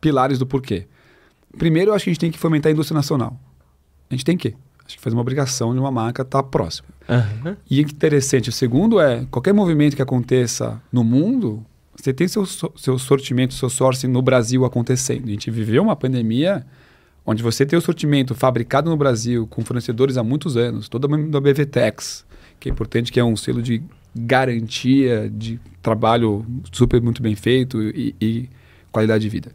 [0.00, 0.86] pilares do porquê.
[1.58, 3.36] Primeiro, eu acho que a gente tem que fomentar a indústria nacional.
[4.08, 4.54] A gente tem que.
[4.86, 6.88] Acho que faz uma obrigação de uma marca estar tá próxima.
[7.08, 7.56] Uhum.
[7.70, 11.64] E interessante, o segundo é, qualquer movimento que aconteça no mundo,
[11.96, 15.26] você tem seu, seu sortimento, seu sourcing no Brasil acontecendo.
[15.26, 16.66] A gente viveu uma pandemia
[17.24, 21.40] onde você tem o sortimento fabricado no Brasil com fornecedores há muitos anos, toda da
[21.40, 22.26] BVTEX,
[22.60, 23.82] que é importante, que é um selo de
[24.14, 28.50] garantia de trabalho super muito bem feito e, e
[28.92, 29.50] qualidade de vida.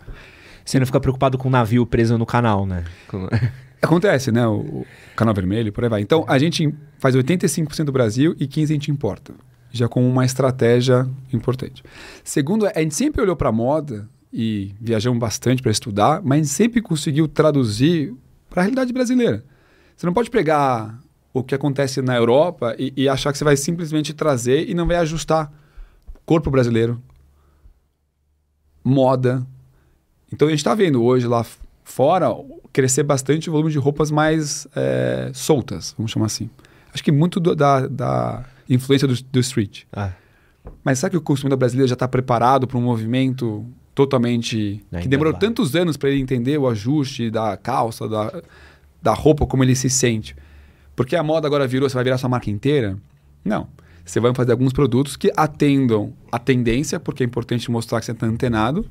[0.66, 2.84] Você não fica preocupado com o navio preso no canal, né?
[3.82, 4.46] Acontece, né?
[4.48, 6.02] O, canal vermelho, por aí vai.
[6.02, 9.34] Então, a gente faz 85% do Brasil e 15% a gente importa
[9.72, 11.84] já com uma estratégia importante.
[12.24, 16.54] Segundo, a gente sempre olhou para moda e viajamos bastante para estudar, mas a gente
[16.54, 18.14] sempre conseguiu traduzir
[18.50, 19.44] para a realidade brasileira.
[19.96, 21.00] Você não pode pegar
[21.34, 24.88] o que acontece na Europa e, e, achar que você vai simplesmente trazer e não
[24.88, 25.52] vai ajustar
[26.26, 27.02] corpo brasileiro,
[28.84, 29.46] moda.
[30.32, 31.46] Então a gente está vendo hoje lá
[31.90, 32.28] fora
[32.72, 36.50] crescer bastante o volume de roupas mais é, soltas, vamos chamar assim.
[36.94, 39.84] Acho que muito do, da, da influência do, do street.
[39.92, 40.12] Ah.
[40.84, 44.84] Mas sabe que o consumidor brasileiro já está preparado para um movimento totalmente.
[44.92, 45.40] Ainda que demorou vai.
[45.40, 48.42] tantos anos para ele entender o ajuste da calça, da,
[49.02, 50.36] da roupa, como ele se sente.
[50.96, 52.98] Porque a moda agora virou, você vai virar sua marca inteira?
[53.44, 53.68] Não.
[54.06, 58.12] Você vai fazer alguns produtos que atendam a tendência, porque é importante mostrar que você
[58.12, 58.86] está antenado,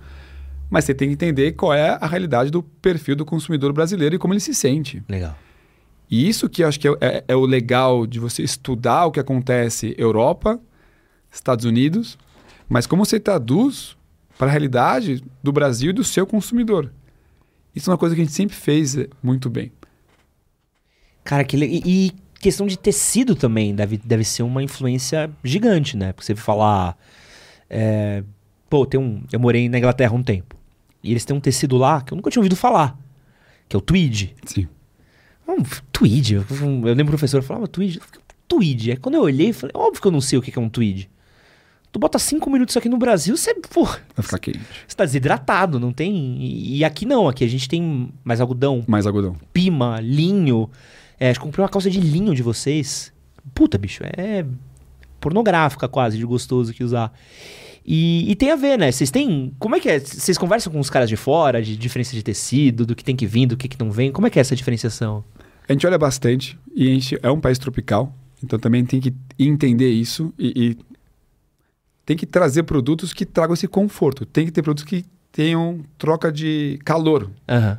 [0.70, 4.18] mas você tem que entender qual é a realidade do perfil do consumidor brasileiro e
[4.18, 5.02] como ele se sente.
[5.08, 5.36] Legal.
[6.10, 9.12] E isso que eu acho que é, é, é o legal de você estudar o
[9.12, 10.58] que acontece Europa,
[11.30, 12.18] Estados Unidos,
[12.68, 13.96] mas como você traduz
[14.38, 16.92] para a realidade do Brasil e do seu consumidor.
[17.74, 19.72] Isso é uma coisa que a gente sempre fez eh, muito bem.
[21.24, 21.82] Cara, que le...
[21.84, 26.12] e questão de tecido também deve, deve ser uma influência gigante, né?
[26.12, 26.96] Porque você falar.
[27.68, 28.22] É...
[28.70, 29.22] Pô, tem um...
[29.30, 30.57] eu morei na Inglaterra um tempo.
[31.02, 32.98] E eles têm um tecido lá que eu nunca tinha ouvido falar,
[33.68, 34.34] que é o tweed.
[34.44, 34.68] Sim.
[35.46, 36.34] Um tweed.
[36.34, 38.00] Eu, eu lembro o professor falava tweed.
[38.46, 38.90] Tweed.
[38.90, 41.08] Aí quando eu olhei, falei, óbvio que eu não sei o que é um tweed.
[41.90, 43.54] Tu bota cinco minutos aqui no Brasil, você.
[43.54, 44.60] Pô, Vai ficar quente.
[44.86, 46.38] Você tá desidratado, não tem.
[46.40, 48.84] E, aqui não, aqui a gente tem mais algodão.
[48.86, 49.36] Mais algodão.
[49.52, 50.68] Pima, linho.
[51.18, 53.12] É, acho que comprei uma calça de linho de vocês.
[53.54, 54.44] Puta, bicho, é
[55.18, 57.12] pornográfica quase, de gostoso que usar.
[57.90, 58.92] E, e, tem a ver, né?
[58.92, 59.54] Vocês têm.
[59.58, 59.98] Como é que é?
[59.98, 63.24] Vocês conversam com os caras de fora, de diferença de tecido, do que tem que
[63.24, 64.12] vir, do que, que não vem?
[64.12, 65.24] Como é que é essa diferenciação?
[65.66, 69.14] A gente olha bastante e a gente é um país tropical, então também tem que
[69.38, 70.78] entender isso e, e
[72.04, 74.26] tem que trazer produtos que tragam esse conforto.
[74.26, 77.30] Tem que ter produtos que tenham troca de calor.
[77.48, 77.76] Uhum.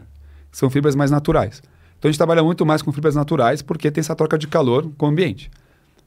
[0.51, 1.61] São fibras mais naturais.
[1.99, 4.89] Então a gente trabalha muito mais com fibras naturais porque tem essa troca de calor
[4.97, 5.51] com o ambiente.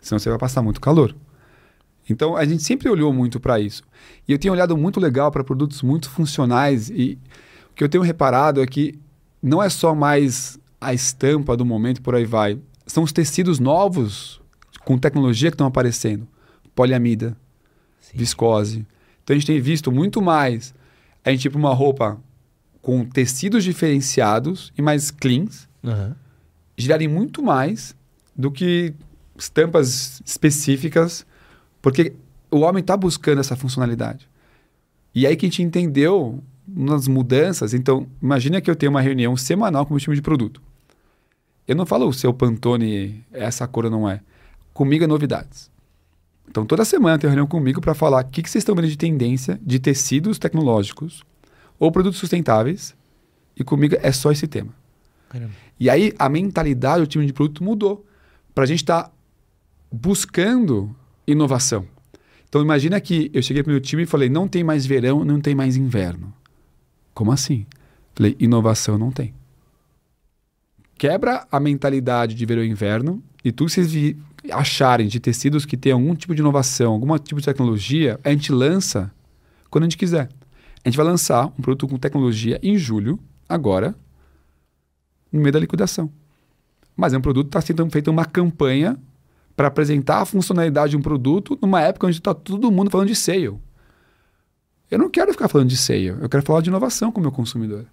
[0.00, 1.14] Senão você vai passar muito calor.
[2.08, 3.82] Então a gente sempre olhou muito para isso.
[4.26, 7.18] E eu tenho olhado muito legal para produtos muito funcionais e
[7.70, 8.98] o que eu tenho reparado é que
[9.42, 12.58] não é só mais a estampa do momento por aí vai.
[12.86, 14.40] São os tecidos novos
[14.84, 16.26] com tecnologia que estão aparecendo.
[16.74, 17.36] Poliamida,
[18.00, 18.18] Sim.
[18.18, 18.86] viscose.
[19.22, 20.74] Então a gente tem visto muito mais
[21.24, 22.20] a gente ir para uma roupa
[22.80, 26.14] com tecidos diferenciados e mais cleans, uhum.
[26.76, 27.94] girarem muito mais
[28.36, 28.92] do que
[29.38, 31.24] estampas específicas
[31.82, 32.14] porque
[32.50, 34.28] o homem está buscando essa funcionalidade.
[35.14, 39.36] E aí que a gente entendeu nas mudanças, então, imagina que eu tenho uma reunião
[39.36, 40.62] semanal com o meu time de produto.
[41.66, 44.20] Eu não falo o seu Pantone, essa cor não é.
[44.72, 45.70] Comigo é novidades.
[46.48, 48.96] Então, toda semana tem reunião comigo para falar o que, que vocês estão vendo de
[48.96, 51.24] tendência de tecidos tecnológicos
[51.78, 52.94] ou produtos sustentáveis.
[53.56, 54.72] E comigo é só esse tema.
[55.28, 55.52] Caramba.
[55.78, 58.04] E aí a mentalidade do time de produto mudou
[58.54, 59.10] para a gente estar tá
[59.90, 60.94] buscando
[61.26, 61.86] inovação.
[62.48, 65.24] Então imagina que eu cheguei para o meu time e falei, não tem mais verão,
[65.24, 66.32] não tem mais inverno.
[67.14, 67.66] Como assim?
[68.14, 69.34] Falei, inovação não tem.
[70.98, 74.16] Quebra a mentalidade de verão e inverno e tudo que vocês
[74.50, 78.52] acharem de tecidos que tem algum tipo de inovação, algum tipo de tecnologia, a gente
[78.52, 79.10] lança
[79.70, 80.28] quando a gente quiser.
[80.84, 83.18] A gente vai lançar um produto com tecnologia em julho,
[83.48, 83.94] agora,
[85.32, 86.10] no meio da liquidação.
[86.96, 88.98] Mas é um produto que está sendo feita uma campanha
[89.56, 93.16] para apresentar a funcionalidade de um produto numa época onde está todo mundo falando de
[93.16, 93.58] sale.
[94.90, 97.32] Eu não quero ficar falando de sale, eu quero falar de inovação com o meu
[97.32, 97.86] consumidor.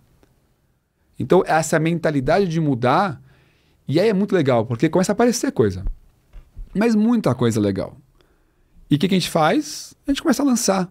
[1.19, 3.21] Então, essa mentalidade de mudar,
[3.87, 5.83] e aí é muito legal, porque começa a aparecer coisa.
[6.73, 7.97] Mas muita coisa legal.
[8.89, 9.93] E o que, que, a gente faz?
[10.07, 10.89] A gente começa a lançar.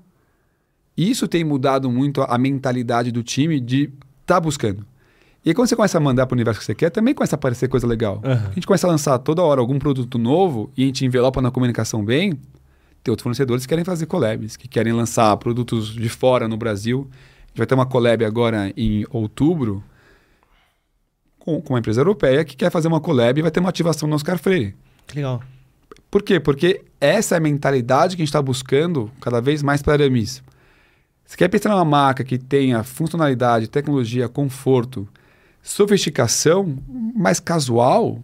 [0.97, 4.87] E isso tem mudado muito a mentalidade do time de estar tá buscando.
[5.45, 7.37] E aí, quando você começa a mandar para o universo que você quer, também começa
[7.37, 8.21] a aparecer coisa legal.
[8.25, 8.33] Uhum.
[8.33, 11.51] A gente começa a lançar toda hora algum produto novo e a gente envelopa na
[11.51, 12.33] comunicação bem.
[13.03, 17.09] Tem outros fornecedores que querem fazer collabs, que querem lançar produtos de fora no Brasil.
[17.11, 19.83] A gente vai ter uma collab agora em outubro
[21.39, 24.09] com, com uma empresa europeia que quer fazer uma collab e vai ter uma ativação
[24.09, 24.75] no Oscar Freire.
[25.15, 25.43] Legal.
[26.11, 26.41] Por quê?
[26.41, 29.97] Porque essa é a mentalidade que a gente está buscando cada vez mais para a
[29.97, 30.43] Aramis.
[31.25, 35.07] Você quer pensar numa marca que tenha funcionalidade, tecnologia, conforto,
[35.63, 36.79] sofisticação
[37.15, 38.23] mais casual,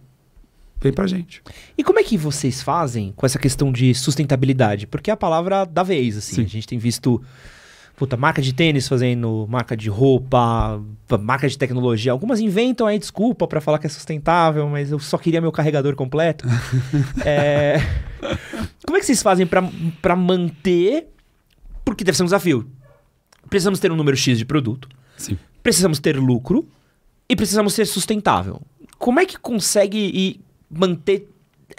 [0.81, 1.41] vem pra gente.
[1.77, 4.87] E como é que vocês fazem com essa questão de sustentabilidade?
[4.87, 6.35] Porque é a palavra da vez, assim.
[6.35, 6.43] Sim.
[6.43, 7.21] A gente tem visto
[7.95, 10.81] puta, marca de tênis fazendo marca de roupa,
[11.21, 12.11] marca de tecnologia.
[12.11, 15.95] Algumas inventam aí desculpa para falar que é sustentável, mas eu só queria meu carregador
[15.95, 16.45] completo.
[17.25, 17.77] é...
[18.85, 21.07] Como é que vocês fazem para manter?
[21.83, 22.67] Porque deve ser um desafio.
[23.49, 24.89] Precisamos ter um número X de produto.
[25.17, 25.37] Sim.
[25.63, 26.67] Precisamos ter lucro
[27.27, 28.61] e precisamos ser sustentável.
[28.97, 31.27] Como é que consegue manter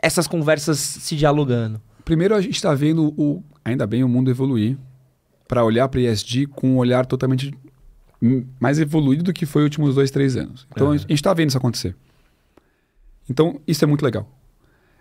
[0.03, 1.81] essas conversas se dialogando?
[2.05, 4.77] Primeiro, a gente está vendo o, ainda bem o mundo evoluir
[5.49, 7.53] para olhar para ESG com um olhar totalmente
[8.59, 10.67] mais evoluído do que foi os últimos dois, três anos.
[10.71, 10.93] Então, uhum.
[10.95, 11.95] a gente está vendo isso acontecer.
[13.29, 14.29] Então, isso é muito legal.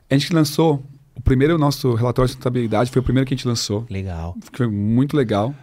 [0.09, 0.83] A gente lançou,
[1.15, 3.85] o primeiro nosso relatório de sustentabilidade foi o primeiro que a gente lançou.
[3.89, 4.35] Legal.
[4.53, 5.55] Foi muito legal.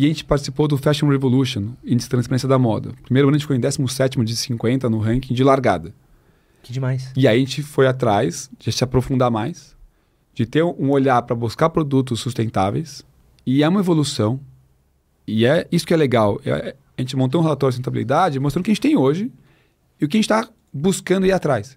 [0.00, 2.94] E a gente participou do Fashion Revolution, Índice de Transparência da Moda.
[3.02, 5.94] Primeiro ano a gente ficou em 17 de 50 no ranking de largada.
[6.62, 7.12] Que demais.
[7.14, 9.76] E aí a gente foi atrás de se aprofundar mais,
[10.32, 13.04] de ter um olhar para buscar produtos sustentáveis.
[13.44, 14.40] E é uma evolução.
[15.26, 16.40] E é isso que é legal.
[16.46, 19.30] É, a gente montou um relatório de sustentabilidade mostrando o que a gente tem hoje
[20.00, 21.76] e o que a gente está buscando ir atrás.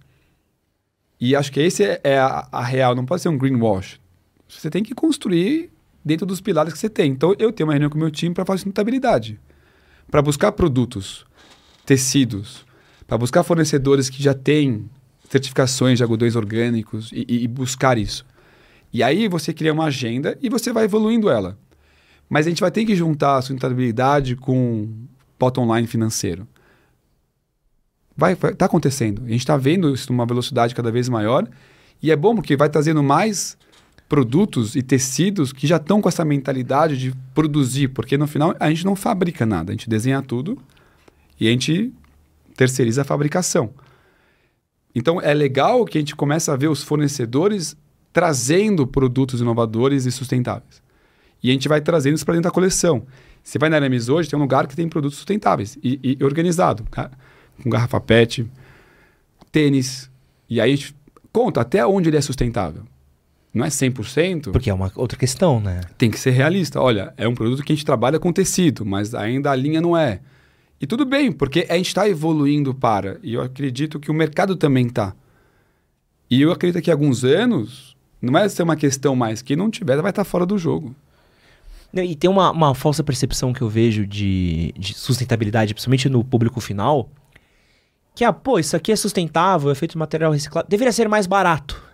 [1.20, 4.00] E acho que esse é, é a, a real, não pode ser um greenwash.
[4.48, 5.73] Você tem que construir
[6.04, 7.12] dentro dos pilares que você tem.
[7.12, 9.40] Então, eu tenho uma reunião com o meu time para fazer sustentabilidade,
[10.10, 11.26] para buscar produtos,
[11.86, 12.66] tecidos,
[13.08, 14.90] para buscar fornecedores que já têm
[15.30, 18.26] certificações de algodões orgânicos e, e, buscar isso.
[18.92, 21.58] E aí você cria uma agenda e você vai evoluindo ela.
[22.30, 24.90] Mas a gente vai ter que juntar a sustentabilidade com
[25.40, 26.48] bottom line financeiro.
[28.16, 29.24] Vai, vai tá acontecendo.
[29.26, 31.48] A gente está vendo isso numa velocidade cada vez maior
[32.02, 33.58] e é bom porque vai trazendo mais
[34.14, 38.70] produtos e tecidos que já estão com essa mentalidade de produzir, porque no final a
[38.70, 40.56] gente não fabrica nada, a gente desenha tudo
[41.40, 41.92] e a gente
[42.56, 43.72] terceiriza a fabricação.
[44.94, 47.76] Então é legal que a gente começa a ver os fornecedores
[48.14, 50.80] trazendo produtos inovadores e sustentáveis.
[51.42, 53.08] E a gente vai trazendo isso para dentro da coleção.
[53.44, 56.86] Você vai na Aramis hoje, tem um lugar que tem produtos sustentáveis e, e organizado,
[57.64, 58.46] com garrafa PET,
[59.52, 60.08] tênis.
[60.48, 60.96] E aí a gente
[61.32, 62.84] conta até onde ele é sustentável
[63.54, 64.52] não é 100%.
[64.52, 65.82] Porque é uma outra questão, né?
[65.98, 66.82] Tem que ser realista.
[66.82, 69.96] Olha, é um produto que a gente trabalha com tecido, mas ainda a linha não
[69.96, 70.22] é.
[70.82, 73.20] E tudo bem, porque a gente está evoluindo para.
[73.22, 75.16] E eu acredito que o mercado também está.
[76.30, 79.42] E eu acredito que há alguns anos, não vai ser uma questão mais.
[79.42, 80.96] Quem não tiver vai estar tá fora do jogo.
[81.94, 86.60] E tem uma, uma falsa percepção que eu vejo de, de sustentabilidade, principalmente no público
[86.60, 87.08] final,
[88.16, 91.28] que, ah, pô, isso aqui é sustentável, é feito de material reciclado, deveria ser mais
[91.28, 91.93] barato.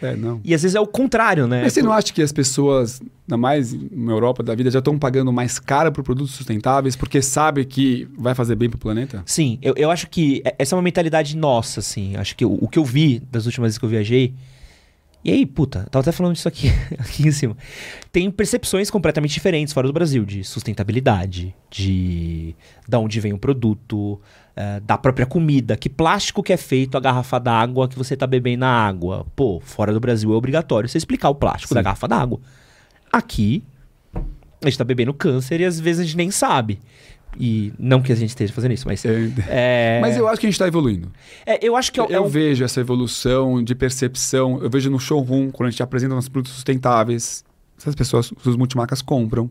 [0.00, 0.40] É, não.
[0.44, 1.62] E às vezes é o contrário, né?
[1.62, 4.98] Mas você não acha que as pessoas, ainda mais na Europa da vida, já estão
[4.98, 9.22] pagando mais caro por produtos sustentáveis porque sabe que vai fazer bem para o planeta?
[9.26, 12.16] Sim, eu, eu acho que essa é uma mentalidade nossa, assim.
[12.16, 14.34] Acho que o, o que eu vi das últimas vezes que eu viajei.
[15.24, 17.56] E aí, puta, tava até falando disso aqui, aqui em cima.
[18.12, 22.54] Tem percepções completamente diferentes fora do Brasil, de sustentabilidade, de
[22.88, 24.20] da onde vem o produto,
[24.60, 28.26] eh, da própria comida, que plástico que é feito a garrafa d'água que você tá
[28.26, 29.24] bebendo na água.
[29.36, 31.74] Pô, fora do Brasil é obrigatório você explicar o plástico Sim.
[31.76, 32.40] da garrafa d'água.
[33.12, 33.62] Aqui,
[34.14, 36.80] a gente tá bebendo câncer e às vezes a gente nem sabe.
[37.38, 39.04] E não que a gente esteja fazendo isso, mas.
[39.04, 41.12] É, É, Mas eu acho que a gente está evoluindo.
[41.46, 44.58] é, eu acho que é, Eu é um- vejo essa evolução de percepção.
[44.62, 47.44] Eu vejo no showroom, quando a gente apresenta nossos produtos sustentáveis,
[47.78, 49.48] essas pessoas, os multimarcas compram.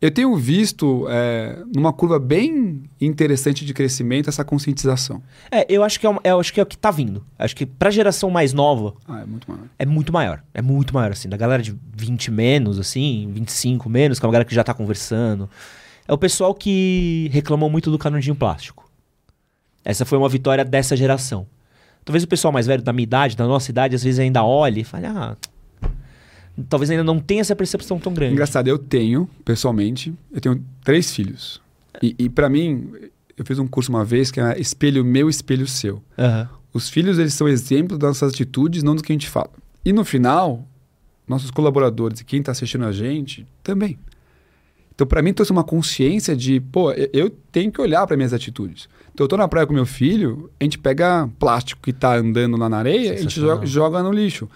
[0.00, 5.22] Eu tenho visto, é, numa curva bem interessante de crescimento, essa conscientização.
[5.50, 7.24] É, eu acho que é, um- eu acho que é o que tá vindo.
[7.38, 9.64] Acho que pra geração mais nova Ah, é muito maior.
[9.78, 10.42] é muito maior.
[10.52, 11.30] É muito maior, assim.
[11.30, 14.74] Da galera de 20 menos, assim, 25 menos, que é uma galera que já tá
[14.74, 15.48] conversando.
[16.06, 18.88] É o pessoal que reclamou muito do canudinho plástico.
[19.82, 21.46] Essa foi uma vitória dessa geração.
[22.04, 24.82] Talvez o pessoal mais velho da minha idade, da nossa idade, às vezes ainda olhe
[24.82, 25.36] e fale, ah.
[26.68, 28.32] Talvez ainda não tenha essa percepção tão grande.
[28.32, 31.60] Engraçado, eu tenho, pessoalmente, eu tenho três filhos.
[32.02, 32.90] E, e para mim,
[33.36, 36.02] eu fiz um curso uma vez que é Espelho Meu, Espelho Seu.
[36.18, 36.48] Aham.
[36.72, 39.50] Os filhos, eles são exemplo das nossas atitudes, não do que a gente fala.
[39.84, 40.66] E no final,
[41.26, 43.98] nossos colaboradores e quem está assistindo a gente também.
[44.94, 48.88] Então, para mim, trouxe uma consciência de, pô, eu- tenho que olhar para minhas atitudes.
[49.12, 52.56] Então, eu tô na praia com meu filho, a gente pega plástico que tá andando
[52.56, 54.48] lá na areia, a gente joga, joga no lixo.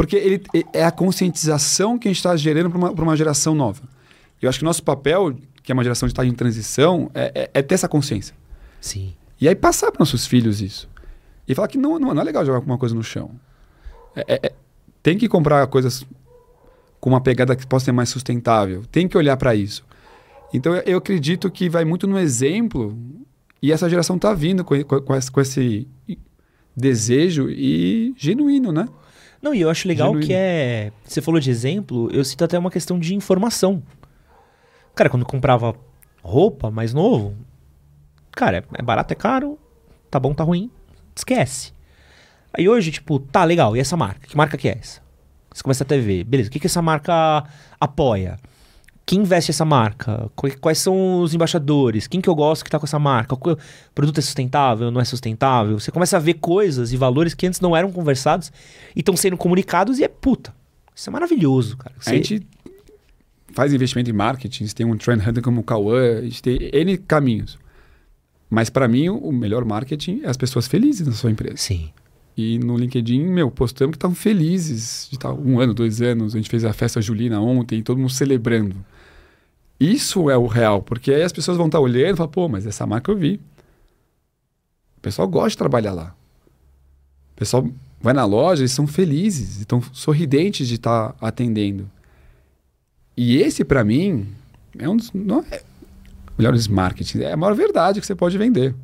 [0.00, 0.42] Porque ele,
[0.72, 3.82] é a conscientização que a gente está gerando para uma, pra uma geração nova.
[4.40, 7.30] Eu acho que o nosso papel, que é uma geração de estar em transição, é,
[7.34, 8.34] é- é ter essa consciência.
[8.80, 9.12] Sim.
[9.38, 10.88] E aí passar para nossos filhos isso.
[11.46, 13.30] E falar que não, não, não é legal jogar alguma coisa no chão.
[14.16, 14.52] É- é- é-
[15.02, 16.02] tem que comprar coisas
[16.98, 18.84] com uma pegada que possa ser mais sustentável.
[18.90, 19.84] Tem que olhar para isso.
[20.50, 22.96] Então eu, eu acredito que vai muito no exemplo
[23.60, 25.86] e essa geração está vindo com, com, com esse
[26.74, 28.88] desejo e genuíno, né?
[29.42, 30.26] Não, e eu acho legal Genuíno.
[30.26, 30.92] que é.
[31.04, 33.82] Você falou de exemplo, eu cito até uma questão de informação.
[34.94, 35.74] Cara, quando comprava
[36.22, 37.34] roupa mais novo,
[38.32, 39.58] cara, é- barato, é caro,
[40.10, 40.70] tá bom, tá ruim,
[41.16, 41.72] esquece.
[42.52, 44.26] Aí hoje, tipo, tá legal, e essa marca?
[44.26, 45.00] Que marca que é essa?
[45.52, 47.44] Você começa a ver, beleza, o que, que essa marca
[47.80, 48.36] apoia?
[49.06, 50.30] Quem investe essa marca?
[50.36, 52.06] Qu- Quais são os embaixadores?
[52.06, 53.34] Quem que eu gosto que tá com essa marca?
[53.34, 53.58] O
[53.94, 55.80] produto é sustentável, não é sustentável?
[55.80, 58.52] Você começa a ver coisas e valores que antes não eram conversados
[58.94, 60.54] e estão sendo comunicados e é puta.
[60.94, 61.94] Isso é maravilhoso, cara.
[61.98, 62.46] A Você- gente
[63.52, 66.70] faz investimento em marketing, a tem um trend hunter como o Cauã, a gente tem
[66.72, 67.58] N caminhos.
[68.48, 71.56] Mas para mim, o melhor marketing é as pessoas felizes na sua empresa.
[71.56, 71.90] Sim.
[72.36, 76.34] E no LinkedIn, meu, postamos que estavam felizes de estar um ano, dois anos.
[76.34, 78.76] A gente fez a festa julina ontem, todo mundo celebrando.
[79.78, 82.66] Isso é o real, porque aí as pessoas vão estar olhando e falar, pô, mas
[82.66, 83.40] essa marca eu vi.
[84.98, 86.14] O pessoal gosta de trabalhar lá.
[87.32, 87.66] O pessoal
[88.00, 91.90] vai na loja, eles são felizes, estão sorridentes de estar atendendo.
[93.16, 94.28] E esse, para mim,
[94.78, 95.62] é um dos não é,
[96.36, 97.20] melhores marketing.
[97.20, 98.74] É a maior verdade que você pode vender.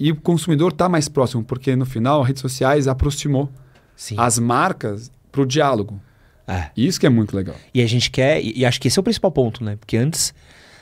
[0.00, 3.52] E o consumidor está mais próximo, porque no final, as redes sociais aproximou
[3.94, 4.16] Sim.
[4.18, 6.00] as marcas para o diálogo.
[6.48, 6.70] É.
[6.74, 7.54] Isso que é muito legal.
[7.74, 9.76] E a gente quer, e, e acho que esse é o principal ponto, né?
[9.76, 10.32] Porque antes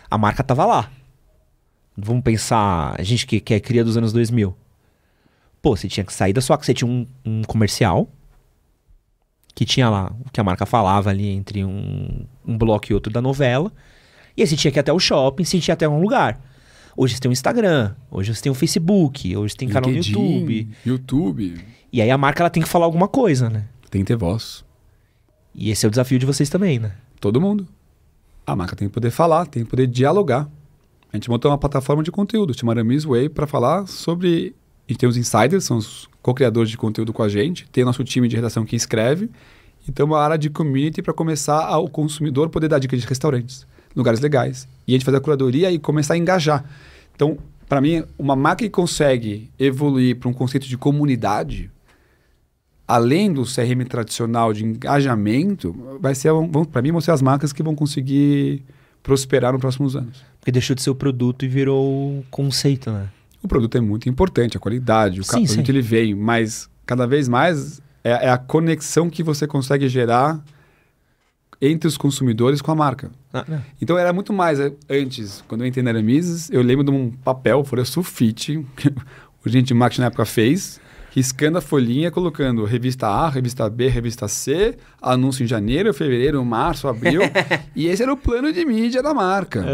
[0.09, 0.89] a marca tava lá.
[1.97, 4.57] Vamos pensar, a gente que, que é cria dos anos 2000.
[5.61, 6.57] Pô, você tinha que sair da sua.
[6.57, 8.09] Você tinha um, um comercial
[9.53, 13.13] que tinha lá o que a marca falava ali entre um, um bloco e outro
[13.13, 13.73] da novela.
[14.37, 16.41] E aí você tinha que ir até o shopping, você tinha até um lugar.
[17.01, 19.97] Hoje você tem o Instagram, hoje você tem o Facebook, hoje você tem canal no
[19.99, 20.69] YouTube.
[20.85, 21.65] YouTube.
[21.93, 23.69] E aí a marca ela tem que falar alguma coisa, né?
[23.89, 24.65] Tem que ter voz.
[25.55, 26.97] E esse é o desafio de vocês também, né?
[27.21, 27.69] Todo mundo.
[28.45, 30.51] A marca tem que poder falar, tem que poder dialogar.
[31.13, 34.57] A gente montou uma plataforma de conteúdo, chamada Miss Way, para falar sobre.
[34.89, 38.03] A gente tem os insiders, são os co-criadores de conteúdo com a gente, tem nosso
[38.03, 39.31] time de redação que escreve,
[39.87, 43.69] e tem uma área de community para começar ao consumidor poder dar dicas de restaurantes,
[43.99, 44.67] lugares legais.
[44.87, 46.65] E a gente fazer a curadoria e começar a engajar.
[47.15, 47.37] Então,
[47.69, 51.71] para mim, uma marca que consegue evoluir para um conceito de comunidade,
[52.87, 56.31] além do CRM tradicional de engajamento, vai ser,
[56.73, 58.65] para mim, vão ser as marcas que vão conseguir
[59.03, 60.23] prosperar nos próximos anos.
[60.41, 63.09] Porque deixou de ser o produto e virou o conceito, né?
[63.43, 65.61] O produto é muito importante, a qualidade, o Sim, ca- sim.
[65.61, 70.43] onde ele vem, mas cada vez mais é, é a conexão que você consegue gerar
[71.61, 73.11] entre os consumidores com a marca.
[73.33, 73.63] Ah, não.
[73.81, 77.11] Então era muito mais eh, antes, quando eu entrei na Aramises, eu lembro de um
[77.11, 78.89] papel, folha sulfite, que
[79.45, 83.89] o gente de marketing na época fez, riscando a folhinha, colocando revista A, revista B,
[83.89, 87.21] revista C, anúncio em janeiro, fevereiro, março, abril,
[87.77, 89.65] e esse era o plano de mídia da marca.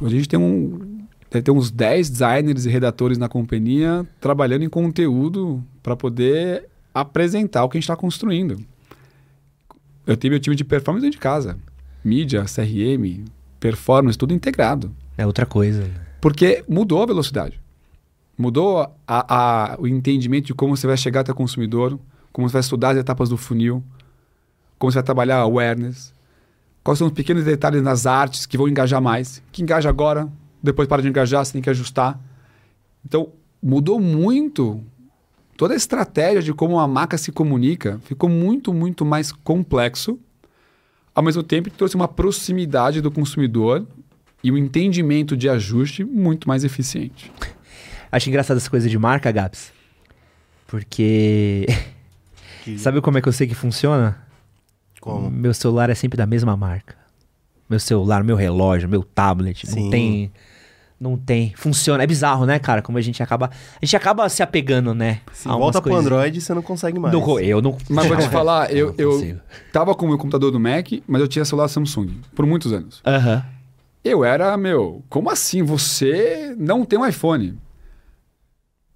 [0.00, 1.00] Hoje a gente tem um.
[1.30, 7.62] Deve ter uns 10 designers e redatores na companhia trabalhando em conteúdo para poder apresentar
[7.62, 8.58] o que a gente está construindo.
[10.04, 11.56] Eu tenho meu time de performance dentro de casa.
[12.04, 13.24] Mídia, CRM,
[13.58, 14.94] performance, tudo integrado.
[15.16, 15.90] É outra coisa.
[16.20, 17.60] Porque mudou a velocidade.
[18.36, 21.98] Mudou a, a, o entendimento de como você vai chegar até o consumidor,
[22.32, 23.82] como você vai estudar as etapas do funil,
[24.78, 26.14] como você vai trabalhar awareness,
[26.82, 29.42] quais são os pequenos detalhes nas artes que vão engajar mais.
[29.52, 30.28] Que engaja agora,
[30.62, 32.18] depois para de engajar, você tem que ajustar.
[33.04, 33.28] Então,
[33.62, 34.82] mudou muito
[35.56, 40.18] toda a estratégia de como a marca se comunica, ficou muito, muito mais complexo,
[41.14, 43.86] ao mesmo tempo que trouxe uma proximidade do consumidor
[44.42, 47.30] e um entendimento de ajuste muito mais eficiente.
[48.10, 49.72] Acho engraçado essa coisa de marca, Gaps.
[50.66, 51.66] Porque.
[52.64, 54.18] Que- Sabe como é que eu sei que funciona?
[55.00, 55.30] Como?
[55.30, 56.96] Meu celular é sempre da mesma marca.
[57.68, 59.64] Meu celular, meu relógio, meu tablet.
[59.66, 59.90] Não Sim.
[59.90, 60.32] tem.
[61.00, 61.54] Não tem.
[61.56, 62.04] Funciona.
[62.04, 62.82] É bizarro, né, cara?
[62.82, 63.46] Como a gente acaba.
[63.80, 65.22] A gente acaba se apegando, né?
[65.32, 66.04] Se volta pro coisas.
[66.06, 67.14] Android, você não consegue mais.
[67.14, 67.78] Não, eu não.
[67.88, 69.40] Mas vou te falar, eu, eu consigo.
[69.72, 73.00] tava com o meu computador do Mac, mas eu tinha celular Samsung por muitos anos.
[73.06, 73.42] Aham.
[74.04, 75.62] Eu era, meu, como assim?
[75.62, 77.58] Você não tem um iPhone?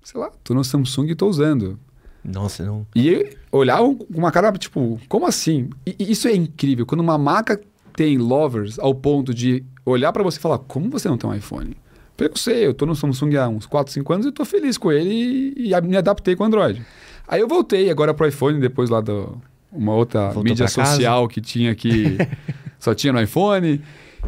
[0.03, 1.79] Sei lá, tô no Samsung e tô usando.
[2.23, 2.87] Nossa, não.
[2.95, 5.71] E olhavam com uma cara, tipo, como assim?
[5.87, 6.85] E, e isso é incrível.
[6.85, 7.59] Quando uma marca
[7.97, 11.35] tem lovers ao ponto de olhar pra você e falar, como você não tem um
[11.35, 11.75] iPhone?
[12.19, 14.93] Eu sei, eu tô no Samsung há uns 4, 5 anos e tô feliz com
[14.93, 16.81] ele e, e me adaptei com o Android.
[17.27, 19.41] Aí eu voltei agora pro iPhone, depois lá do
[19.73, 20.91] uma outra Voltou mídia pra casa?
[20.93, 22.17] social que tinha que
[22.79, 23.81] só tinha no iPhone.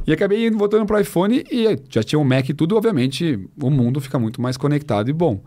[0.06, 3.70] E acabei indo- voltando pro iPhone e já tinha um Mac e tudo, obviamente, o
[3.70, 5.40] mundo fica muito mais conectado e bom.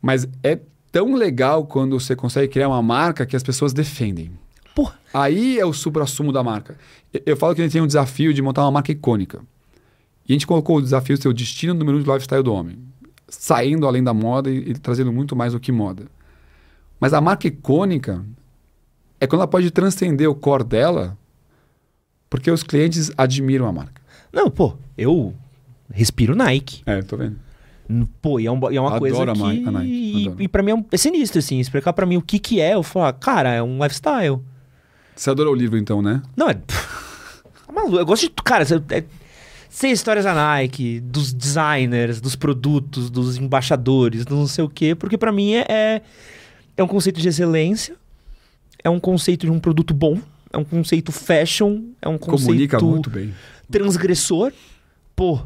[0.00, 0.58] Mas é
[0.90, 4.30] tão legal quando você consegue criar uma marca que as pessoas defendem.
[4.74, 4.94] Porra.
[5.12, 6.76] Aí é o supra-sumo da marca.
[7.12, 9.40] Eu- Eu falo que a gente tem um desafio de montar uma marca icônica.
[10.32, 12.78] E a gente colocou o desafio ser o destino número um de lifestyle do homem.
[13.28, 16.06] Saindo além da moda e, e trazendo muito mais do que moda.
[16.98, 18.24] Mas a marca icônica
[19.20, 21.18] é quando ela pode transcender o core dela,
[22.30, 24.00] porque os clientes admiram a marca.
[24.32, 25.34] Não, pô, eu
[25.92, 26.82] respiro Nike.
[26.86, 27.36] É, tô vendo.
[28.22, 29.68] Pô, e é, um- e é uma Adoro coisa que...
[29.68, 30.42] A Nike, e, adoro.
[30.44, 31.60] e pra mim é, um, é sinistro, assim.
[31.60, 32.72] Explicar pra mim o que que é.
[32.72, 34.40] Eu falar, cara, é um lifestyle.
[35.14, 36.22] Você adorou o livro, então, né?
[36.34, 36.52] Não, é...
[37.68, 37.96] é maluco.
[37.98, 38.30] Eu gosto de...
[38.42, 39.04] Cara, é,
[39.72, 44.94] sei histórias da Nike, dos designers, dos produtos, dos embaixadores, do não sei o quê.
[44.94, 46.02] Porque pra mim é, é,
[46.76, 47.96] é um conceito de excelência.
[48.84, 50.18] É um conceito de um produto bom.
[50.52, 51.84] É um conceito fashion.
[52.02, 52.48] É um conceito...
[52.48, 53.34] Comunica muito bem.
[53.70, 54.52] transgressor.
[55.16, 55.40] Pô,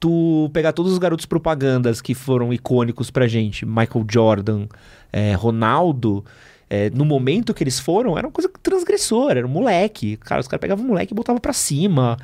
[0.00, 4.66] tu pegar todos os garotos propagandas que foram icônicos pra gente, Michael Jordan,
[5.12, 6.24] é, Ronaldo,
[6.68, 10.16] é, no momento que eles foram, era uma coisa transgressora, era um moleque.
[10.16, 12.16] Cara, os caras pegavam o moleque e botavam pra cima.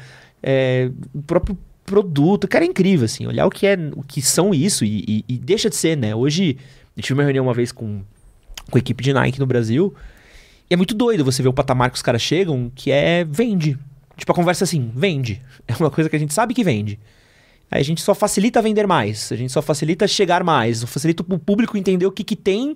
[0.43, 4.55] É, o próprio produto, cara, é incrível, assim, olhar o que é, o que são
[4.55, 6.15] isso e, e- e deixa de ser, né?
[6.15, 6.57] Hoje,
[6.97, 8.03] eu tive uma reunião uma vez com,
[8.71, 9.95] com a equipe de Nike no Brasil
[10.71, 13.79] e é muito doido você ver o patamar que os caras chegam, que é vende.
[14.17, 15.41] Tipo, a conversa assim, vende.
[15.67, 16.99] É uma coisa que a gente sabe que vende.
[17.71, 21.39] Aí a gente só facilita vender mais, a gente só facilita chegar mais, facilita o
[21.39, 22.75] público entender o que, que tem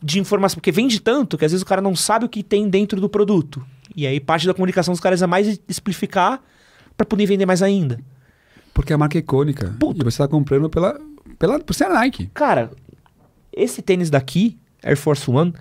[0.00, 0.56] de informação.
[0.56, 3.08] Porque vende tanto que às vezes o cara não sabe o que tem dentro do
[3.08, 3.64] produto.
[3.94, 6.40] E aí parte da comunicação dos caras é mais explicar
[6.96, 8.00] pra poder vender mais ainda.
[8.72, 9.74] Porque a marca é icônica.
[9.78, 10.00] Puta.
[10.00, 11.00] E você está comprando pela,
[11.38, 12.28] pela, por ser a Nike.
[12.34, 12.72] Cara,
[13.52, 15.54] esse tênis daqui, Air Force One,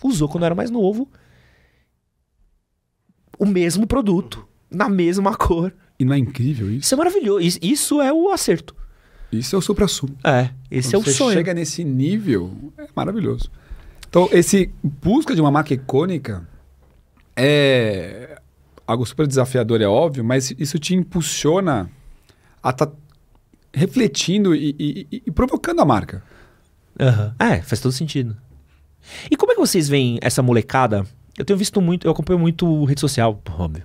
[0.03, 1.09] usou quando era mais novo.
[3.39, 5.73] O mesmo produto, na mesma cor.
[5.99, 6.81] E não é incrível isso?
[6.87, 7.59] Isso é maravilhoso.
[7.63, 8.75] Isso, é o acerto.
[9.31, 10.17] Isso é o supra-sumo.
[10.25, 11.37] É, esse Quando é o você sonho.
[11.37, 13.51] chega nesse nível, é maravilhoso.
[14.09, 16.47] Então, esse busca de uma marca icônica
[17.35, 18.41] é
[18.87, 21.91] algo super desafiador, é óbvio, mas isso te impulsiona
[22.63, 22.91] a estar
[23.75, 26.23] refletindo e, e- e- e provocando a marca.
[26.99, 27.35] Aham.
[27.39, 28.37] É, faz todo sentido.
[29.31, 31.05] E como é que vocês veem essa molecada?
[31.39, 33.85] Eu tenho visto muito, eu acompanho muito rede social, óbvio.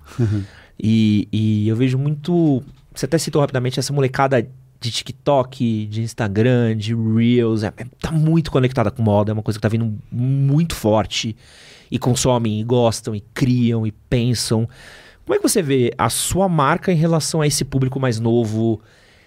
[0.78, 2.62] E, e eu vejo muito.
[2.94, 4.46] Você até citou rapidamente essa molecada
[4.80, 7.62] de TikTok, de Instagram, de Reels.
[7.62, 11.36] É, é- tá muito conectada com moda, é uma coisa que tá vindo muito forte.
[11.90, 14.66] E consomem, e gostam, e criam, e pensam.
[15.24, 18.80] Como é que você vê a sua marca em relação a esse público mais novo?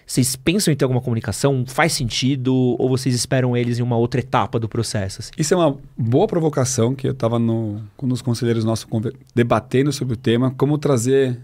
[0.06, 1.64] Vocês pensam em ter alguma comunicação?
[1.66, 2.54] Faz sentido?
[2.54, 5.20] Ou vocês esperam eles em uma outra etapa do processo?
[5.20, 5.32] assim?
[5.36, 8.86] Isso é uma boa provocação que eu estava com os conselheiros nossos
[9.34, 11.40] debatendo sobre o tema, como trazer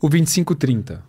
[0.00, 1.00] o 2530.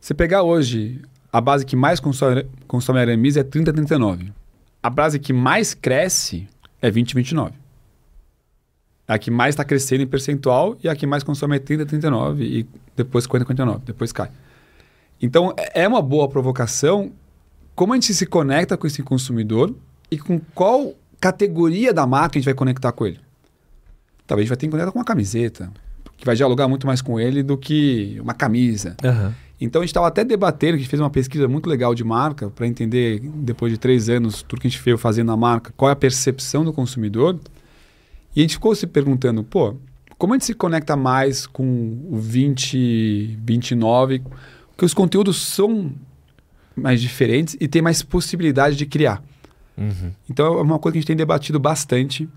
[0.00, 1.02] Você pegar hoje,
[1.32, 4.32] a base que mais consome, consome aramis é 30, 39.
[4.80, 6.48] A base que mais cresce
[6.80, 7.52] é 20, 29.
[9.08, 12.44] A que mais está crescendo em percentual e a que mais consome é 30, 39
[12.44, 13.82] e depois 50, 59.
[13.84, 14.30] Depois cai.
[15.20, 17.12] Então, é uma boa provocação
[17.74, 19.74] como a gente se conecta com esse consumidor
[20.10, 23.20] e com qual categoria da marca a gente vai conectar com ele.
[24.26, 25.70] Talvez a gente vai ter que conectar com uma camiseta,
[26.16, 28.96] que vai dialogar muito mais com ele do que uma camisa.
[29.04, 29.34] Aham.
[29.60, 32.50] Então a gente estava até debatendo, a gente fez uma pesquisa muito legal de marca
[32.50, 35.88] para entender, depois de três anos, tudo que a gente veio fazendo na marca, qual
[35.88, 37.38] é a percepção do consumidor.
[38.34, 39.74] E a gente ficou se perguntando, pô,
[40.18, 44.22] como a gente se conecta mais com o 20, 29,
[44.76, 45.90] porque os conteúdos são
[46.76, 49.22] mais diferentes e tem mais possibilidade de criar.
[49.76, 50.12] Uhum.
[50.28, 52.28] Então é uma coisa que a gente tem debatido bastante,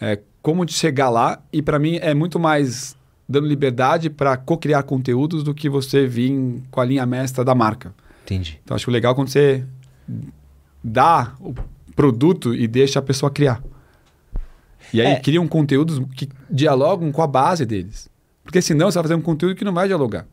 [0.00, 2.96] é, como de chegar lá, e para mim é muito mais
[3.28, 7.94] dando liberdade para co-criar conteúdos do que você vir com a linha mestra da marca.
[8.24, 8.60] Entendi.
[8.64, 9.64] Então acho legal quando você
[10.82, 11.54] dá o
[11.94, 13.62] produto e deixa a pessoa criar.
[14.92, 15.20] E aí É.
[15.20, 18.08] criam conteúdos que dialogam com a base deles.
[18.42, 20.26] Porque senão você vai fazer um conteúdo que não vai dialogar.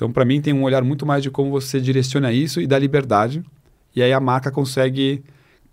[0.00, 2.78] Então, para mim, tem um olhar muito mais de como você direciona isso e dá
[2.78, 3.44] liberdade.
[3.94, 5.22] E aí a marca consegue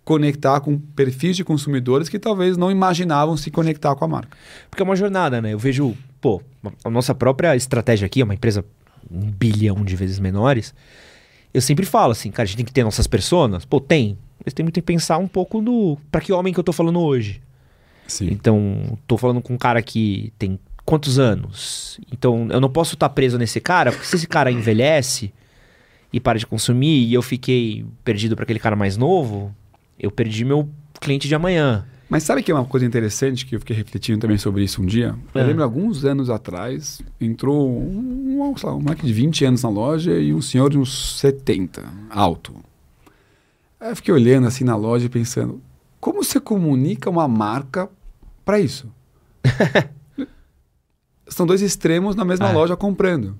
[0.04, 4.36] conectar com perfis de consumidores que talvez não imaginavam se conectar com a marca.
[4.68, 5.54] Porque é uma jornada, né?
[5.54, 6.42] Eu vejo, pô,
[6.84, 8.62] a nossa própria estratégia aqui é uma empresa
[9.10, 10.74] um bilhão de vezes menores.
[11.54, 13.64] Eu sempre falo assim, cara, a gente tem que ter nossas personas.
[13.64, 14.18] Pô, tem.
[14.44, 15.96] Mas tem muito que pensar um pouco no.
[16.12, 17.40] Pra que homem que eu tô falando hoje?
[18.06, 18.28] Sim.
[18.30, 22.00] Então, tô falando com um cara que tem quantos anos?
[22.10, 25.30] Então, eu não posso estar preso nesse cara, porque se esse cara envelhece
[26.10, 29.54] e para de consumir e eu fiquei perdido para aquele cara mais novo,
[30.00, 30.66] eu perdi meu
[30.98, 31.84] cliente de amanhã.
[32.08, 34.86] Mas sabe que é uma coisa interessante que eu fiquei refletindo também sobre isso um
[34.86, 35.14] dia?
[35.34, 35.44] Eu É.
[35.44, 40.12] lembro alguns anos atrás, entrou um, um, lá, um moleque de 20 anos na loja
[40.18, 42.54] e um senhor de uns 70, alto.
[43.78, 45.60] Aí eu fiquei olhando assim na loja e pensando,
[46.00, 47.90] como você comunica uma marca
[48.42, 48.90] para isso?
[51.38, 52.52] São dois extremos na mesma É.
[52.52, 53.36] loja comprando.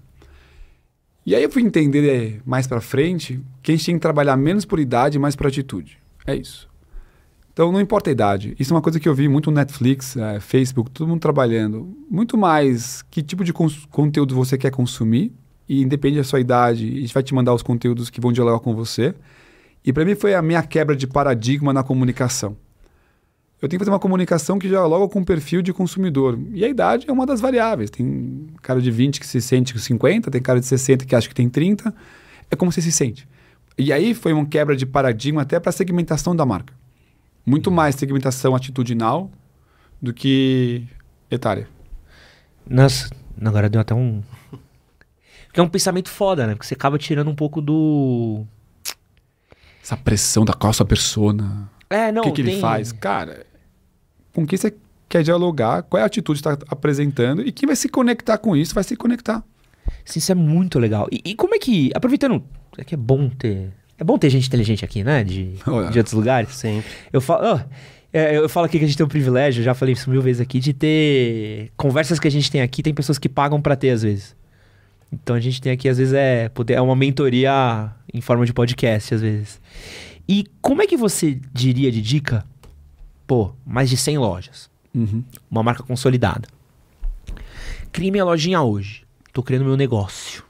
[1.26, 4.36] E aí eu fui entender eh, mais para frente que a gente tem que trabalhar
[4.36, 5.98] menos por idade e mais por atitude.
[6.24, 6.68] É isso.
[7.52, 8.54] Então não importa a idade.
[8.56, 11.92] Isso é uma coisa que eu vi muito no Netflix, eh, Facebook, todo mundo trabalhando.
[12.08, 15.32] Muito mais que tipo de conteúdo você quer consumir.
[15.68, 18.60] E independe da sua idade, a gente vai te mandar os conteúdos que vão dialogar
[18.60, 19.12] com você.
[19.84, 22.56] E para mim foi a minha quebra de paradigma na comunicação.
[23.60, 26.38] Eu tenho que fazer uma comunicação que dialoga com o perfil de consumidor.
[26.52, 27.90] E a idade é uma das variáveis.
[27.90, 31.28] Tem cara de 20 que se sente com 50, tem cara de 60 que acha
[31.28, 31.92] que tem 30.
[32.50, 33.26] É como você se sente.
[33.76, 36.72] E aí foi uma quebra de paradigma até para a segmentação da marca.
[37.44, 39.30] Muito mais segmentação atitudinal
[40.00, 40.86] do que
[41.30, 41.68] etária.
[42.68, 43.10] Nossa,
[43.44, 44.22] agora deu até um.
[45.46, 46.54] Porque é um pensamento foda, né?
[46.54, 48.44] Porque você acaba tirando um pouco do.
[49.82, 51.68] Essa pressão da qual a sua persona.
[51.88, 52.22] É, não.
[52.22, 52.92] o que, que ele tem- faz?
[52.92, 53.46] Cara,
[54.34, 54.74] com quem você
[55.08, 58.56] quer dialogar, qual é a atitude que está apresentando e quem vai se conectar com
[58.56, 59.42] isso vai se conectar.
[60.04, 61.08] Sim, isso é muito legal.
[61.10, 61.90] E, e como é que.
[61.94, 62.42] Aproveitando.
[62.76, 63.72] É que é bom ter.
[63.98, 65.24] É bom ter gente inteligente aqui, né?
[65.24, 65.90] De, Olha.
[65.90, 66.54] de outros lugares.
[66.54, 66.90] Sempre.
[67.12, 67.44] Eu falo.
[67.44, 67.60] ó,
[68.12, 70.40] é, eu falo aqui que a gente tem o privilégio, já falei isso mil vezes
[70.40, 71.70] aqui, de ter.
[71.76, 74.36] Conversas que a gente tem aqui, tem pessoas que pagam pra ter, às vezes.
[75.12, 78.52] Então a gente tem aqui, às vezes, é, poder, é uma mentoria em forma de
[78.52, 79.60] podcast, às vezes.
[80.28, 82.44] E como é que você diria de dica?
[83.28, 84.68] Pô, mais de 100 lojas.
[84.94, 85.22] Uhum.
[85.50, 86.48] uma marca consolidada.
[87.92, 89.04] Crie minha lojinha hoje.
[89.32, 90.42] Tô criando meu negócio.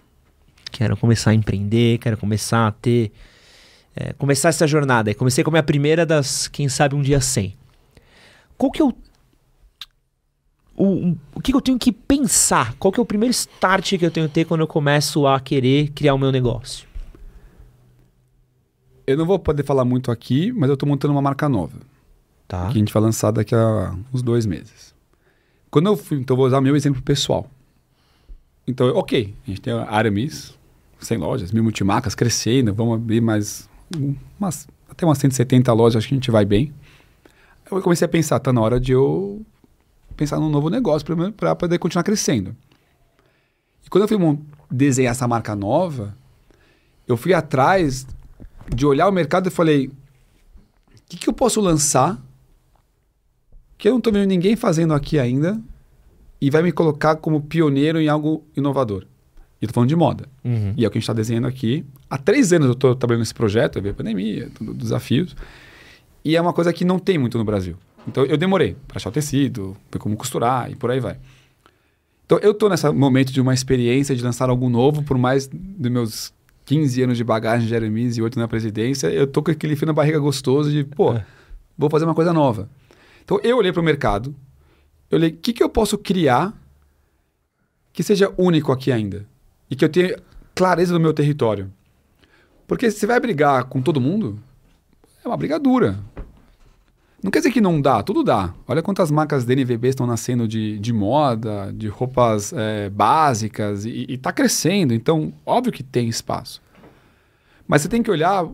[0.70, 3.10] Quero começar a empreender, quero começar a ter.
[3.96, 5.12] é, começar essa jornada.
[5.14, 7.54] Comecei com a minha primeira das, quem sabe, um dia 100.
[8.56, 8.94] Qual que é o.
[10.76, 12.74] O, o- o que, que eu tenho que pensar?
[12.74, 15.40] Qual que é o primeiro start que eu tenho que ter quando eu começo a
[15.40, 16.86] querer criar o meu negócio?
[19.06, 21.74] Eu não vou poder falar muito aqui, mas eu estou montando uma marca nova.
[22.48, 22.64] Tá?
[22.70, 24.94] que a gente vai lançar daqui a uns dois meses.
[25.70, 27.46] Quando eu fui, então eu vou usar meu exemplo pessoal.
[28.66, 30.54] Então, ok, a gente tem a Aramis,
[30.98, 36.08] 100 lojas, mil multimarcas, crescendo, vamos abrir mais um- umas, até umas 170 lojas, acho
[36.08, 36.72] que a gente vai bem.
[37.70, 39.44] Eu comecei a pensar, tá na hora de eu
[40.16, 42.56] pensar num novo negócio para poder continuar crescendo.
[43.84, 44.38] E quando eu fui
[44.70, 46.16] desenhar essa marca nova,
[47.06, 48.06] eu fui atrás
[48.74, 49.92] de olhar o mercado e falei, o
[51.10, 52.18] que, que eu posso lançar
[53.78, 55.58] que eu não estou vendo ninguém fazendo aqui ainda
[56.40, 59.04] e vai me colocar como pioneiro em algo inovador.
[59.60, 60.28] E eu tô falando de moda.
[60.44, 60.74] Uhum.
[60.76, 61.84] E é o que a gente está desenhando aqui.
[62.10, 65.34] Há três anos eu estou trabalhando nesse projeto, veio a pandemia, tudo, desafios.
[66.24, 67.76] E é uma coisa que não tem muito no Brasil.
[68.06, 71.16] Então eu demorei para achar o tecido, ver como costurar e por aí vai.
[72.24, 75.90] Então, eu tô nesse momento de uma experiência de lançar algo novo, por mais dos
[75.90, 76.32] meus
[76.66, 79.86] 15 anos de bagagem de Aramis e 8 na presidência, eu tô com aquele fio
[79.86, 81.24] na barriga gostoso de, pô, É.
[81.76, 82.68] vou fazer uma coisa nova.
[83.28, 84.34] Então, eu olhei para o mercado,
[85.10, 86.54] eu olhei, o que, que eu posso criar
[87.92, 89.26] que seja único aqui ainda?
[89.70, 90.18] E que eu tenha
[90.54, 91.70] clareza do meu território.
[92.66, 94.38] Porque se você vai brigar com todo mundo,
[95.22, 95.98] é uma briga dura.
[97.22, 98.54] Não quer dizer que não dá, tudo dá.
[98.66, 104.32] Olha quantas marcas DNVB estão nascendo de, de moda, de roupas é, básicas, e está
[104.32, 104.94] crescendo.
[104.94, 106.62] Então, óbvio que tem espaço.
[107.66, 108.48] Mas você tem que olhar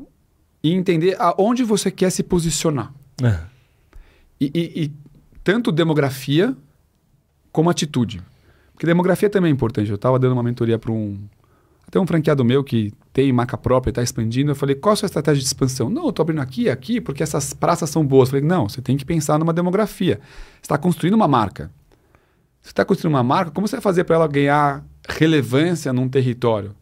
[0.65, 2.93] e entender aonde você quer se posicionar.
[3.23, 3.54] É.
[4.41, 4.93] E, e- e
[5.43, 6.57] tanto demografia
[7.53, 8.23] como atitude.
[8.73, 9.89] Porque demografia também é importante.
[9.89, 11.19] Eu estava dando uma mentoria para um.
[11.87, 14.51] Até um franqueado meu que tem marca própria, está expandindo.
[14.51, 15.89] Eu falei, qual a sua estratégia de expansão?
[15.89, 18.29] Não, eu estou abrindo aqui, aqui, porque essas praças são boas.
[18.29, 20.19] Eu falei, não, você tem que pensar numa demografia.
[20.55, 21.71] Você está construindo uma marca.
[22.63, 26.75] Você está construindo uma marca, como você vai fazer para ela ganhar relevância num território?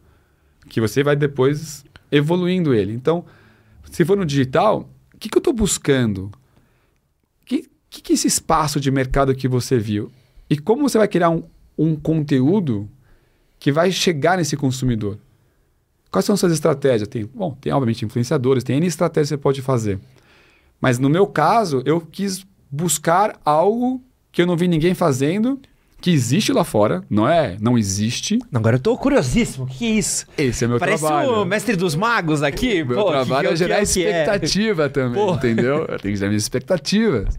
[0.68, 2.92] Que você vai depois evoluindo ele.
[2.92, 3.24] Então,
[3.90, 6.30] se for no digital, o que, que eu estou buscando?
[7.92, 10.10] O que, que, que é esse espaço de mercado que você viu?
[10.48, 11.42] E como você vai criar um,
[11.76, 12.88] um conteúdo
[13.60, 15.18] que vai chegar nesse consumidor?
[16.10, 17.06] Quais são suas estratégias?
[17.06, 19.98] Tem, bom, tem obviamente influenciadores, tem N estratégias que você pode fazer.
[20.80, 25.60] Mas no meu caso, eu quis buscar algo que eu não vi ninguém fazendo,
[26.00, 27.58] que existe lá fora, não é?
[27.60, 28.38] Não existe.
[28.54, 29.66] Agora eu tô curiosíssimo.
[29.66, 30.26] O que, que é isso?
[30.38, 31.42] Esse é meu Parece trabalho.
[31.42, 32.82] o mestre dos magos aqui.
[32.82, 34.22] Meu Pô, que trabalho que é gerar que que é?
[34.22, 35.34] expectativa também, Pô.
[35.34, 35.80] entendeu?
[35.86, 37.38] Eu tenho que gerar minhas expectativas.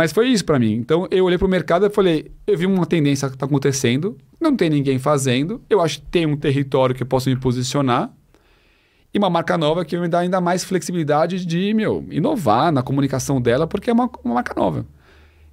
[0.00, 0.72] Mas foi isso pra mim.
[0.76, 4.56] Então eu olhei pro mercado e falei, eu vi uma tendência que tá acontecendo, não
[4.56, 8.10] tem ninguém fazendo, eu acho que tem um território que eu posso me posicionar
[9.12, 13.42] e uma marca nova que me dá ainda mais flexibilidade de, meu, inovar na comunicação
[13.42, 14.86] dela, porque é uma, uma marca nova.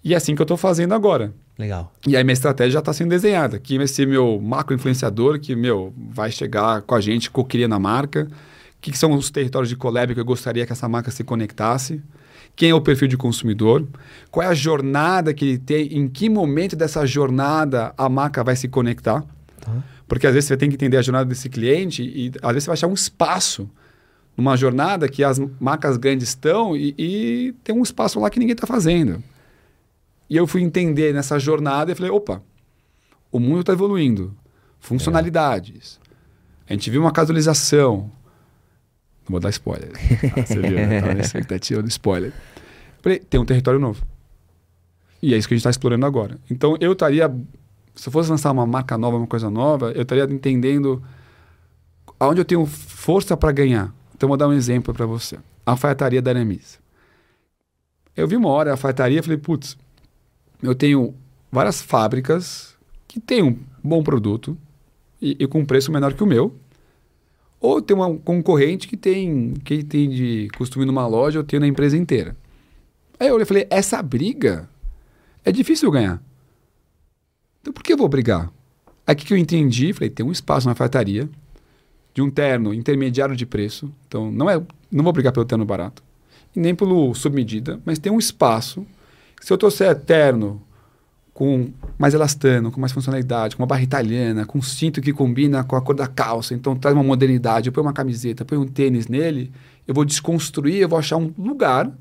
[0.01, 1.33] E é assim que eu tô fazendo agora.
[1.59, 1.91] Legal.
[2.07, 3.59] E aí minha estratégia já está sendo desenhada.
[3.59, 7.79] Quem vai ser meu macro influenciador, que, meu, vai chegar com a gente, co-cria na
[7.79, 8.29] marca.
[8.31, 11.25] O que, que são os territórios de collab que eu gostaria que essa marca se
[11.25, 12.01] conectasse?
[12.57, 13.87] Quem é o perfil de consumidor?
[14.31, 15.95] Qual é a jornada que ele tem?
[15.95, 19.23] Em que momento dessa jornada a marca vai se conectar?
[19.61, 19.71] Tá.
[20.07, 22.69] Porque às vezes você tem que entender a jornada desse cliente e às vezes você
[22.69, 23.69] vai achar um espaço
[24.35, 28.53] numa jornada que as marcas grandes estão e, e tem um espaço lá que ninguém
[28.53, 29.21] está fazendo.
[30.27, 32.41] E eu fui entender nessa jornada e falei, opa,
[33.31, 34.35] o mundo está evoluindo.
[34.79, 35.99] Funcionalidades.
[36.67, 38.11] A gente viu uma casualização.
[39.27, 39.91] Não vou dar spoiler.
[40.35, 41.01] Ah, você viu, né?
[41.01, 42.31] Tava na expectativa do spoiler.
[43.01, 44.01] Falei, tem um território novo.
[45.21, 46.37] E é isso que a gente está explorando agora.
[46.49, 47.29] Então, eu estaria...
[47.93, 51.03] Se eu fosse lançar uma marca nova, uma coisa nova, eu estaria entendendo
[52.19, 53.93] aonde eu tenho força para ganhar.
[54.15, 55.35] Então, vou dar um exemplo para você.
[55.65, 56.79] A alfaiataria da Aramis.
[58.15, 59.77] Eu vi uma hora a alfaiataria e falei, putz,
[60.63, 61.13] eu tenho
[61.51, 62.75] várias fábricas
[63.07, 64.57] que têm um bom produto
[65.21, 66.55] e, e com um preço menor que o meu.
[67.59, 71.67] Ou tem uma concorrente que tem, que tem de costume numa loja, eu tenho na
[71.67, 72.35] empresa inteira.
[73.19, 74.69] Aí eu falei, essa briga
[75.43, 76.21] é difícil ganhar.
[77.61, 78.51] Então por que eu vou brigar?
[79.07, 79.91] O que eu entendi?
[79.93, 81.29] Falei, tem um espaço na alfaiataria
[82.13, 83.91] de um terno intermediário de preço.
[84.07, 86.03] Então não é, não vou brigar pelo terno barato
[86.55, 88.85] e nem pelo submedida, mas tem um espaço.
[89.39, 90.61] Se eu trouxer terno
[91.37, 91.69] com
[91.99, 95.75] mais elastano, com mais funcionalidade, com uma barra italiana, com um cinto que combina com
[95.75, 98.67] a cor da calça, então traz uma modernidade, eu ponho uma camiseta, eu ponho um
[98.67, 99.51] tênis nele,
[99.87, 101.91] eu vou desconstruir, eu vou achar um lugar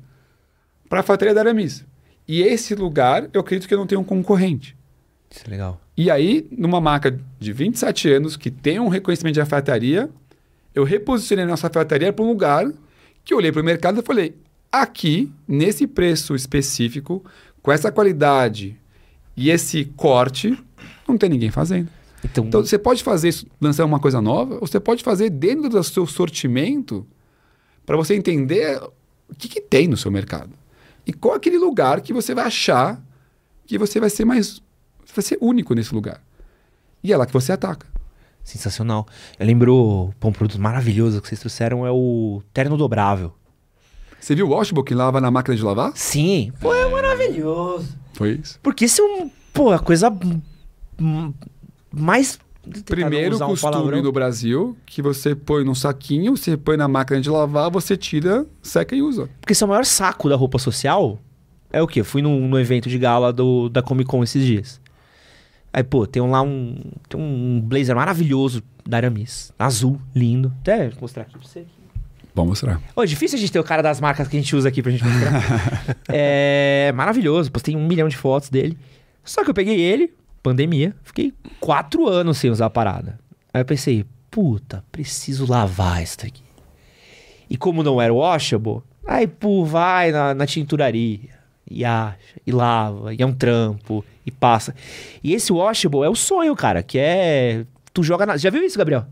[0.89, 1.85] para a alfaiataria da Aramis.
[2.27, 4.75] E esse lugar, eu acredito que eu não tenho um concorrente.
[5.29, 5.79] Isso é legal.
[5.95, 10.09] E aí, numa marca de 27 anos, que tem um reconhecimento de alfaiataria,
[10.73, 12.65] eu reposicionei nossa alfaiataria para um lugar
[13.23, 14.35] que eu olhei para o mercado e falei,
[14.71, 17.23] aqui, nesse preço específico,
[17.61, 18.75] com essa qualidade
[19.37, 20.57] e esse corte,
[21.07, 21.87] não tem ninguém fazendo.
[22.25, 25.69] Então, Então, você pode fazer isso, lançar uma coisa nova, ou você pode fazer dentro
[25.69, 27.05] do seu sortimento
[27.85, 28.81] para você entender
[29.29, 30.49] o que, que tem no seu mercado.
[31.05, 33.01] E qual é aquele lugar que você vai achar
[33.67, 34.61] que você vai ser mais.
[35.13, 36.21] Vai ser único nesse lugar.
[37.03, 37.85] E é lá que você ataca.
[38.43, 39.05] sensacional.
[39.39, 43.33] Eu lembro, pô, um produto maravilhoso que vocês trouxeram é o terno dobrável.
[44.19, 45.91] Você viu o washbook que lava na máquina de lavar?
[45.95, 47.87] Sim, pô, é maravilhoso.
[48.17, 48.59] Foi isso.
[48.63, 50.11] Porque isso é um, pô, a coisa
[51.91, 52.39] mais
[52.85, 54.01] Primeiro um costume palavrão.
[54.01, 58.45] do Brasil, que você põe num saquinho, você põe na máquina de lavar, você tira,
[58.61, 59.29] seca e usa.
[59.39, 61.17] Porque esse é o maior saco da roupa social.
[61.71, 62.03] É o quê?
[62.03, 64.81] Fui no, no evento de gala do, da Comic Con esses dias.
[65.71, 66.75] Aí, pô, tem um lá um.
[67.07, 69.53] Tem um blazer maravilhoso da Aramis.
[69.59, 70.51] Azul, lindo.
[70.61, 71.65] Até vou mostrar aqui pra você.
[72.37, 72.79] Vamos mostrar.
[72.95, 74.83] Ô, é difícil a gente ter o cara das marcas que a gente usa aqui
[74.83, 75.97] pra gente mostrar.
[76.07, 77.51] é maravilhoso.
[77.51, 78.77] Postei um milhão de fotos dele.
[79.23, 80.13] Só que eu peguei ele,
[80.43, 83.19] pandemia, fiquei quatro anos sem usar a parada.
[83.51, 86.43] Aí eu pensei, puta, preciso lavar isso aqui.
[87.49, 91.31] E como não era washable, aí, pô, vai na, na tinturaria
[91.69, 94.75] e acha, e lava, e é um trampo, e passa.
[95.23, 97.65] E esse washable é o sonho, cara, que é.
[97.91, 98.37] Tu joga na.
[98.37, 99.07] Já viu isso, Gabriel?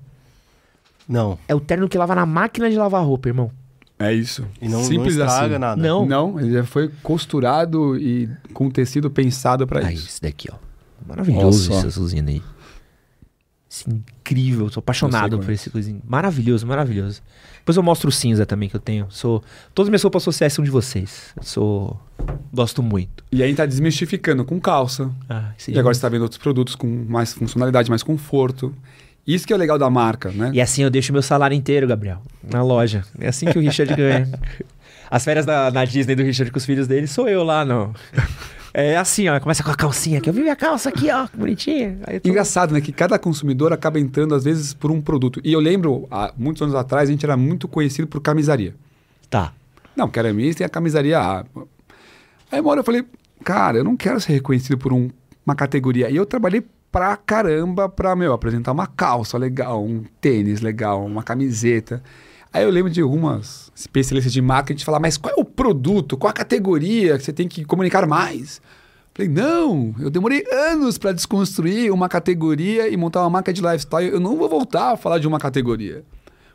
[1.07, 1.37] Não.
[1.47, 3.51] É o terno que lava na máquina de lavar roupa, irmão.
[3.97, 4.45] É isso.
[4.61, 5.59] E não, Simples não estraga assim.
[5.61, 5.81] nada.
[5.81, 6.05] Não.
[6.05, 10.07] Não, ele já foi costurado e com tecido pensado para Aí, isso.
[10.07, 10.55] esse daqui, ó.
[11.07, 11.77] Maravilhoso só.
[11.77, 12.41] esse azulzinho aí.
[13.69, 16.01] Isso é incrível, tô apaixonado por esse coisinho.
[16.07, 17.21] Maravilhoso, maravilhoso.
[17.57, 19.07] Depois eu mostro o cinza também que eu tenho.
[19.09, 19.43] Sou.
[19.73, 21.33] Todas as minhas roupas sociais são de vocês.
[21.35, 21.99] Eu sou.
[22.53, 23.23] Gosto muito.
[23.31, 25.09] E aí tá desmistificando com calça.
[25.29, 28.73] Ah, E agora você tá vendo outros produtos com mais funcionalidade, mais conforto.
[29.27, 30.51] Isso que é o legal da marca, né?
[30.53, 33.03] E assim eu deixo meu salário inteiro, Gabriel, na loja.
[33.19, 34.29] É assim que o Richard ganha.
[35.09, 37.93] As férias da, na Disney do Richard com os filhos dele sou eu lá, não.
[38.73, 39.39] É assim, ó.
[39.39, 40.29] Começa com a calcinha aqui.
[40.29, 41.27] Eu vi minha calça aqui, ó.
[41.33, 41.97] Bonitinha.
[42.21, 42.81] Tô- Engraçado, né?
[42.81, 45.39] Que cada consumidor acaba entrando, às vezes, por um produto.
[45.43, 48.75] E eu lembro, há muitos anos atrás, a gente era muito conhecido por camisaria.
[49.29, 49.53] Tá.
[49.95, 51.45] Não, que era misto tem a camisaria A.
[52.51, 53.05] Aí uma hora eu falei,
[53.43, 55.09] cara, eu não quero ser reconhecido por um-
[55.45, 56.09] uma categoria.
[56.09, 56.63] E eu trabalhei
[56.95, 62.01] pra caramba pra, meu, apresentar uma calça legal, um tênis legal, uma camiseta.
[62.53, 66.31] Aí eu lembro de algumas especialistas de marketing falar, mas qual é o produto, qual
[66.31, 68.61] a categoria que você tem que comunicar mais?
[69.13, 74.13] Falei, não, eu demorei anos para desconstruir uma categoria e montar uma marca de lifestyle.
[74.13, 76.01] Eu não vou voltar a falar de uma categoria.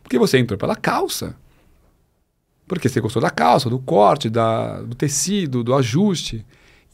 [0.02, 1.36] Porque você entrou pela calça.
[2.66, 6.46] Porque você gostou da calça, do corte, da, do tecido, do ajuste.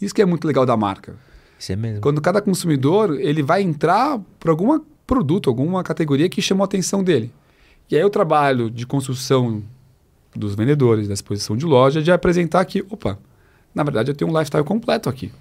[0.02, 1.14] Isso que é muito legal da marca.
[1.58, 2.00] Isso é mesmo.
[2.00, 7.02] Quando cada consumidor ele vai entrar por algum produto, alguma categoria que chamou a atenção
[7.02, 7.32] dele.
[7.90, 9.62] E aí o trabalho de construção
[10.34, 13.18] dos vendedores, da exposição de loja, de apresentar que, opa,
[13.74, 15.32] na verdade eu tenho um lifestyle completo aqui.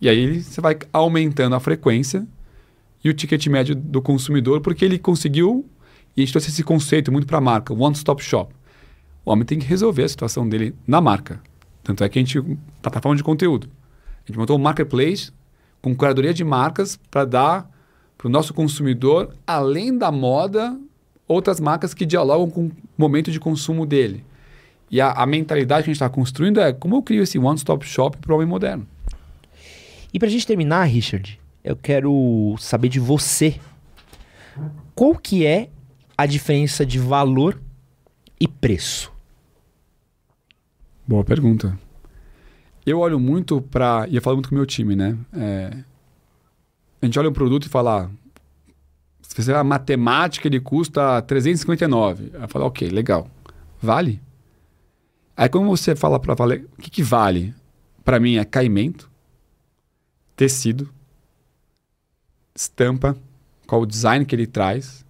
[0.00, 2.26] E aí você vai aumentando a frequência
[3.02, 5.64] e o ticket médio do consumidor, porque ele conseguiu,
[6.16, 8.54] e a gente trouxe esse conceito muito para a marca, one stop shop.
[9.24, 11.40] O homem tem que resolver a situação dele na marca.
[11.82, 12.40] Tanto é que a gente,
[12.82, 13.68] plataforma de conteúdo.
[14.24, 15.30] A gente montou um marketplace
[15.82, 17.70] com curadoria de marcas para dar
[18.16, 20.78] para o nosso consumidor, além da moda,
[21.28, 24.24] outras marcas que dialogam com o momento de consumo dele.
[24.90, 27.84] E a, a mentalidade que a gente está construindo é como eu crio esse one-stop
[27.84, 28.86] shop para o homem moderno.
[30.12, 33.58] E pra gente terminar, Richard, eu quero saber de você.
[34.94, 35.68] Qual que é
[36.16, 37.60] a diferença de valor
[38.40, 39.12] e preço?
[41.06, 41.78] Boa pergunta.
[42.86, 44.06] Eu olho muito para.
[44.08, 45.16] E eu falo muito com o meu time, né?
[45.32, 45.76] É,
[47.00, 48.04] a gente olha um produto e fala.
[48.04, 48.10] ah,
[49.22, 52.32] Se fizer a matemática, ele custa 359.
[52.34, 53.28] Aí fala, ok, legal.
[53.80, 54.20] Vale?
[55.36, 56.66] Aí quando você fala para valer.
[56.78, 57.54] O que, que vale?
[58.04, 59.10] Para mim é caimento,
[60.36, 60.90] tecido,
[62.54, 63.16] estampa,
[63.66, 65.04] qual o design que ele traz.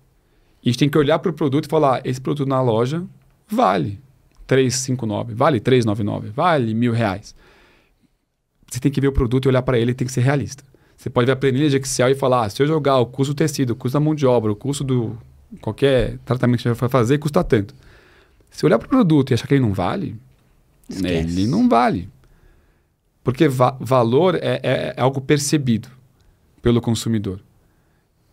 [0.62, 3.04] E a gente tem que olhar para o produto e falar: esse produto na loja
[3.48, 4.00] vale
[4.46, 7.34] 359, vale 399, vale mil reais.
[8.74, 10.64] Você tem que ver o produto e olhar para ele e tem que ser realista.
[10.96, 13.32] Você pode ver a planilha de Excel e falar: ah, se eu jogar o custo
[13.32, 15.16] do tecido, o custo da mão de obra, o custo do
[15.60, 17.74] qualquer tratamento que você vai fazer, custa tanto.
[18.50, 20.16] Se olhar para o produto e achar que ele não vale,
[20.88, 21.14] Esquece.
[21.16, 22.08] ele não vale.
[23.22, 25.88] Porque va- valor é, é- é algo percebido
[26.60, 27.40] pelo consumidor.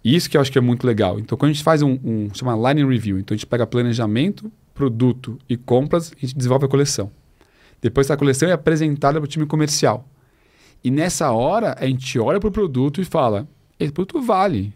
[0.03, 1.19] Isso que eu acho que é muito legal.
[1.19, 4.51] Então, quando a gente faz um, um chama line review, então a gente pega planejamento,
[4.73, 7.11] produto e compras, a gente desenvolve a coleção.
[7.81, 10.07] Depois essa coleção é apresentada para o time comercial.
[10.83, 13.47] E nessa hora, a gente olha para o produto e fala:
[13.79, 14.73] esse produto vale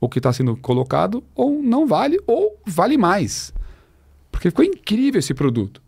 [0.00, 3.52] o que está sendo colocado, ou não vale, ou vale mais.
[4.32, 5.80] Porque ficou incrível esse produto.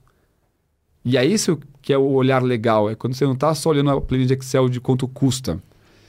[1.05, 3.91] E é isso que é o olhar legal, é quando você não está só olhando
[3.91, 5.55] a planilha de Excel de quanto custa.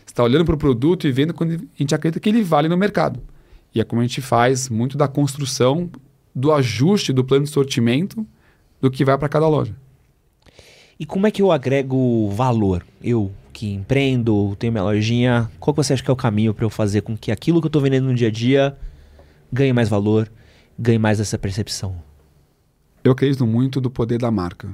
[0.05, 2.69] Você está olhando para o produto e vendo quando a gente acredita que ele vale
[2.69, 3.19] no mercado.
[3.73, 5.89] E é como a gente faz muito da construção,
[6.33, 8.25] do ajuste do plano de sortimento
[8.79, 9.75] do que vai para cada loja.
[10.99, 12.85] E como é que eu agrego valor?
[13.03, 16.65] Eu que empreendo, tenho minha lojinha, qual que você acha que é o caminho para
[16.65, 18.77] eu fazer com que aquilo que eu tô vendendo no dia a dia
[19.51, 20.29] ganhe mais valor,
[20.77, 21.95] ganhe mais essa percepção?
[23.01, 24.69] Eu acredito muito do poder da marca.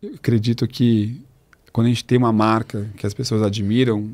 [0.00, 1.20] Eu acredito que
[1.72, 4.08] quando a gente tem uma marca que as pessoas admiram,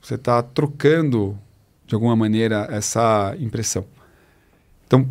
[0.00, 1.38] você está trocando
[1.86, 3.86] de alguma maneira essa impressão.
[4.86, 5.08] Então,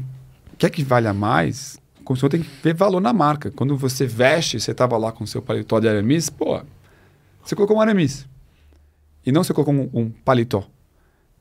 [0.57, 1.80] quer que valha mais?
[2.11, 3.51] Consumidor tem que ver valor na marca.
[3.51, 6.61] Quando você veste, você estava lá com seu paletó de Aramis, pô,
[7.43, 8.27] você colocou um Aramis.
[9.25, 10.67] E não você colocou um, um paletó.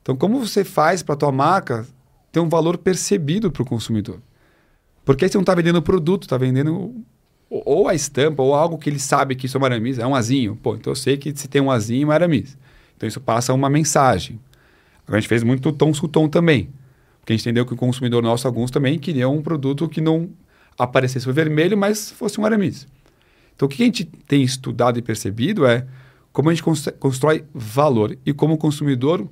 [0.01, 1.85] Então, como você faz para a tua marca
[2.31, 4.19] ter um valor percebido para o consumidor?
[5.03, 7.03] Porque aí você não está vendendo o produto, está vendendo
[7.49, 10.15] ou- a estampa, ou algo que ele sabe que isso é um aramis, é um
[10.15, 10.55] azinho.
[10.55, 12.57] Pô, então eu sei que se tem um azinho, é um aramis.
[12.95, 14.39] Então isso passa uma mensagem.
[15.03, 16.69] Agora a gente fez muito tom com tom também.
[17.19, 20.29] Porque a gente entendeu que o consumidor nosso, alguns também, queriam um produto que não
[20.77, 22.87] aparecesse o vermelho, mas fosse um Aramis.
[23.55, 25.85] Então o que a gente tem estudado e percebido é
[26.31, 26.63] como a gente
[26.99, 29.27] constrói valor e como o consumidor,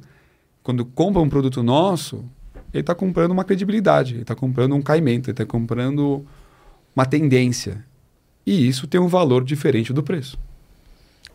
[0.61, 2.25] quando compra um produto nosso,
[2.73, 6.25] ele está comprando uma credibilidade, ele está comprando um caimento, ele está comprando
[6.95, 7.83] uma tendência.
[8.45, 10.37] E isso tem um valor diferente do preço.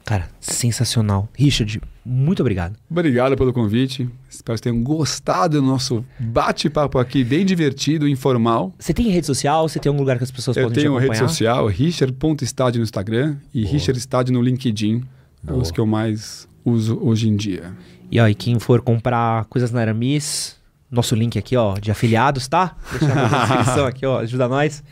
[0.04, 1.28] Cara, sensacional.
[1.34, 2.76] Richard, muito obrigado.
[2.90, 4.08] Obrigado pelo convite.
[4.28, 8.74] Espero que tenham gostado do nosso bate-papo aqui, bem divertido, informal.
[8.78, 9.66] Você tem rede social?
[9.66, 11.20] Você tem algum lugar que as pessoas Eu podem te tenho acompanhar?
[11.22, 14.24] rede social, richard.stad no Instagram e Boa.
[14.30, 15.02] no LinkedIn.
[15.42, 15.60] Boa.
[15.62, 17.72] Os que eu mais uso hoje em dia.
[18.10, 20.56] E ó, e quem for comprar coisas na Aramis,
[20.90, 22.76] nosso link aqui, ó, de afiliados, tá?
[22.90, 24.84] Deixa na descrição aqui, ó, ajuda nós.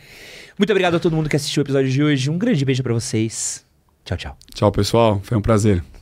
[0.57, 2.29] Muito obrigado a todo mundo que assistiu o episódio de hoje.
[2.29, 3.62] Um grande beijo pra vocês.
[4.05, 4.37] Tchau, tchau.
[4.53, 5.19] Tchau, pessoal.
[5.23, 5.83] Foi um prazer.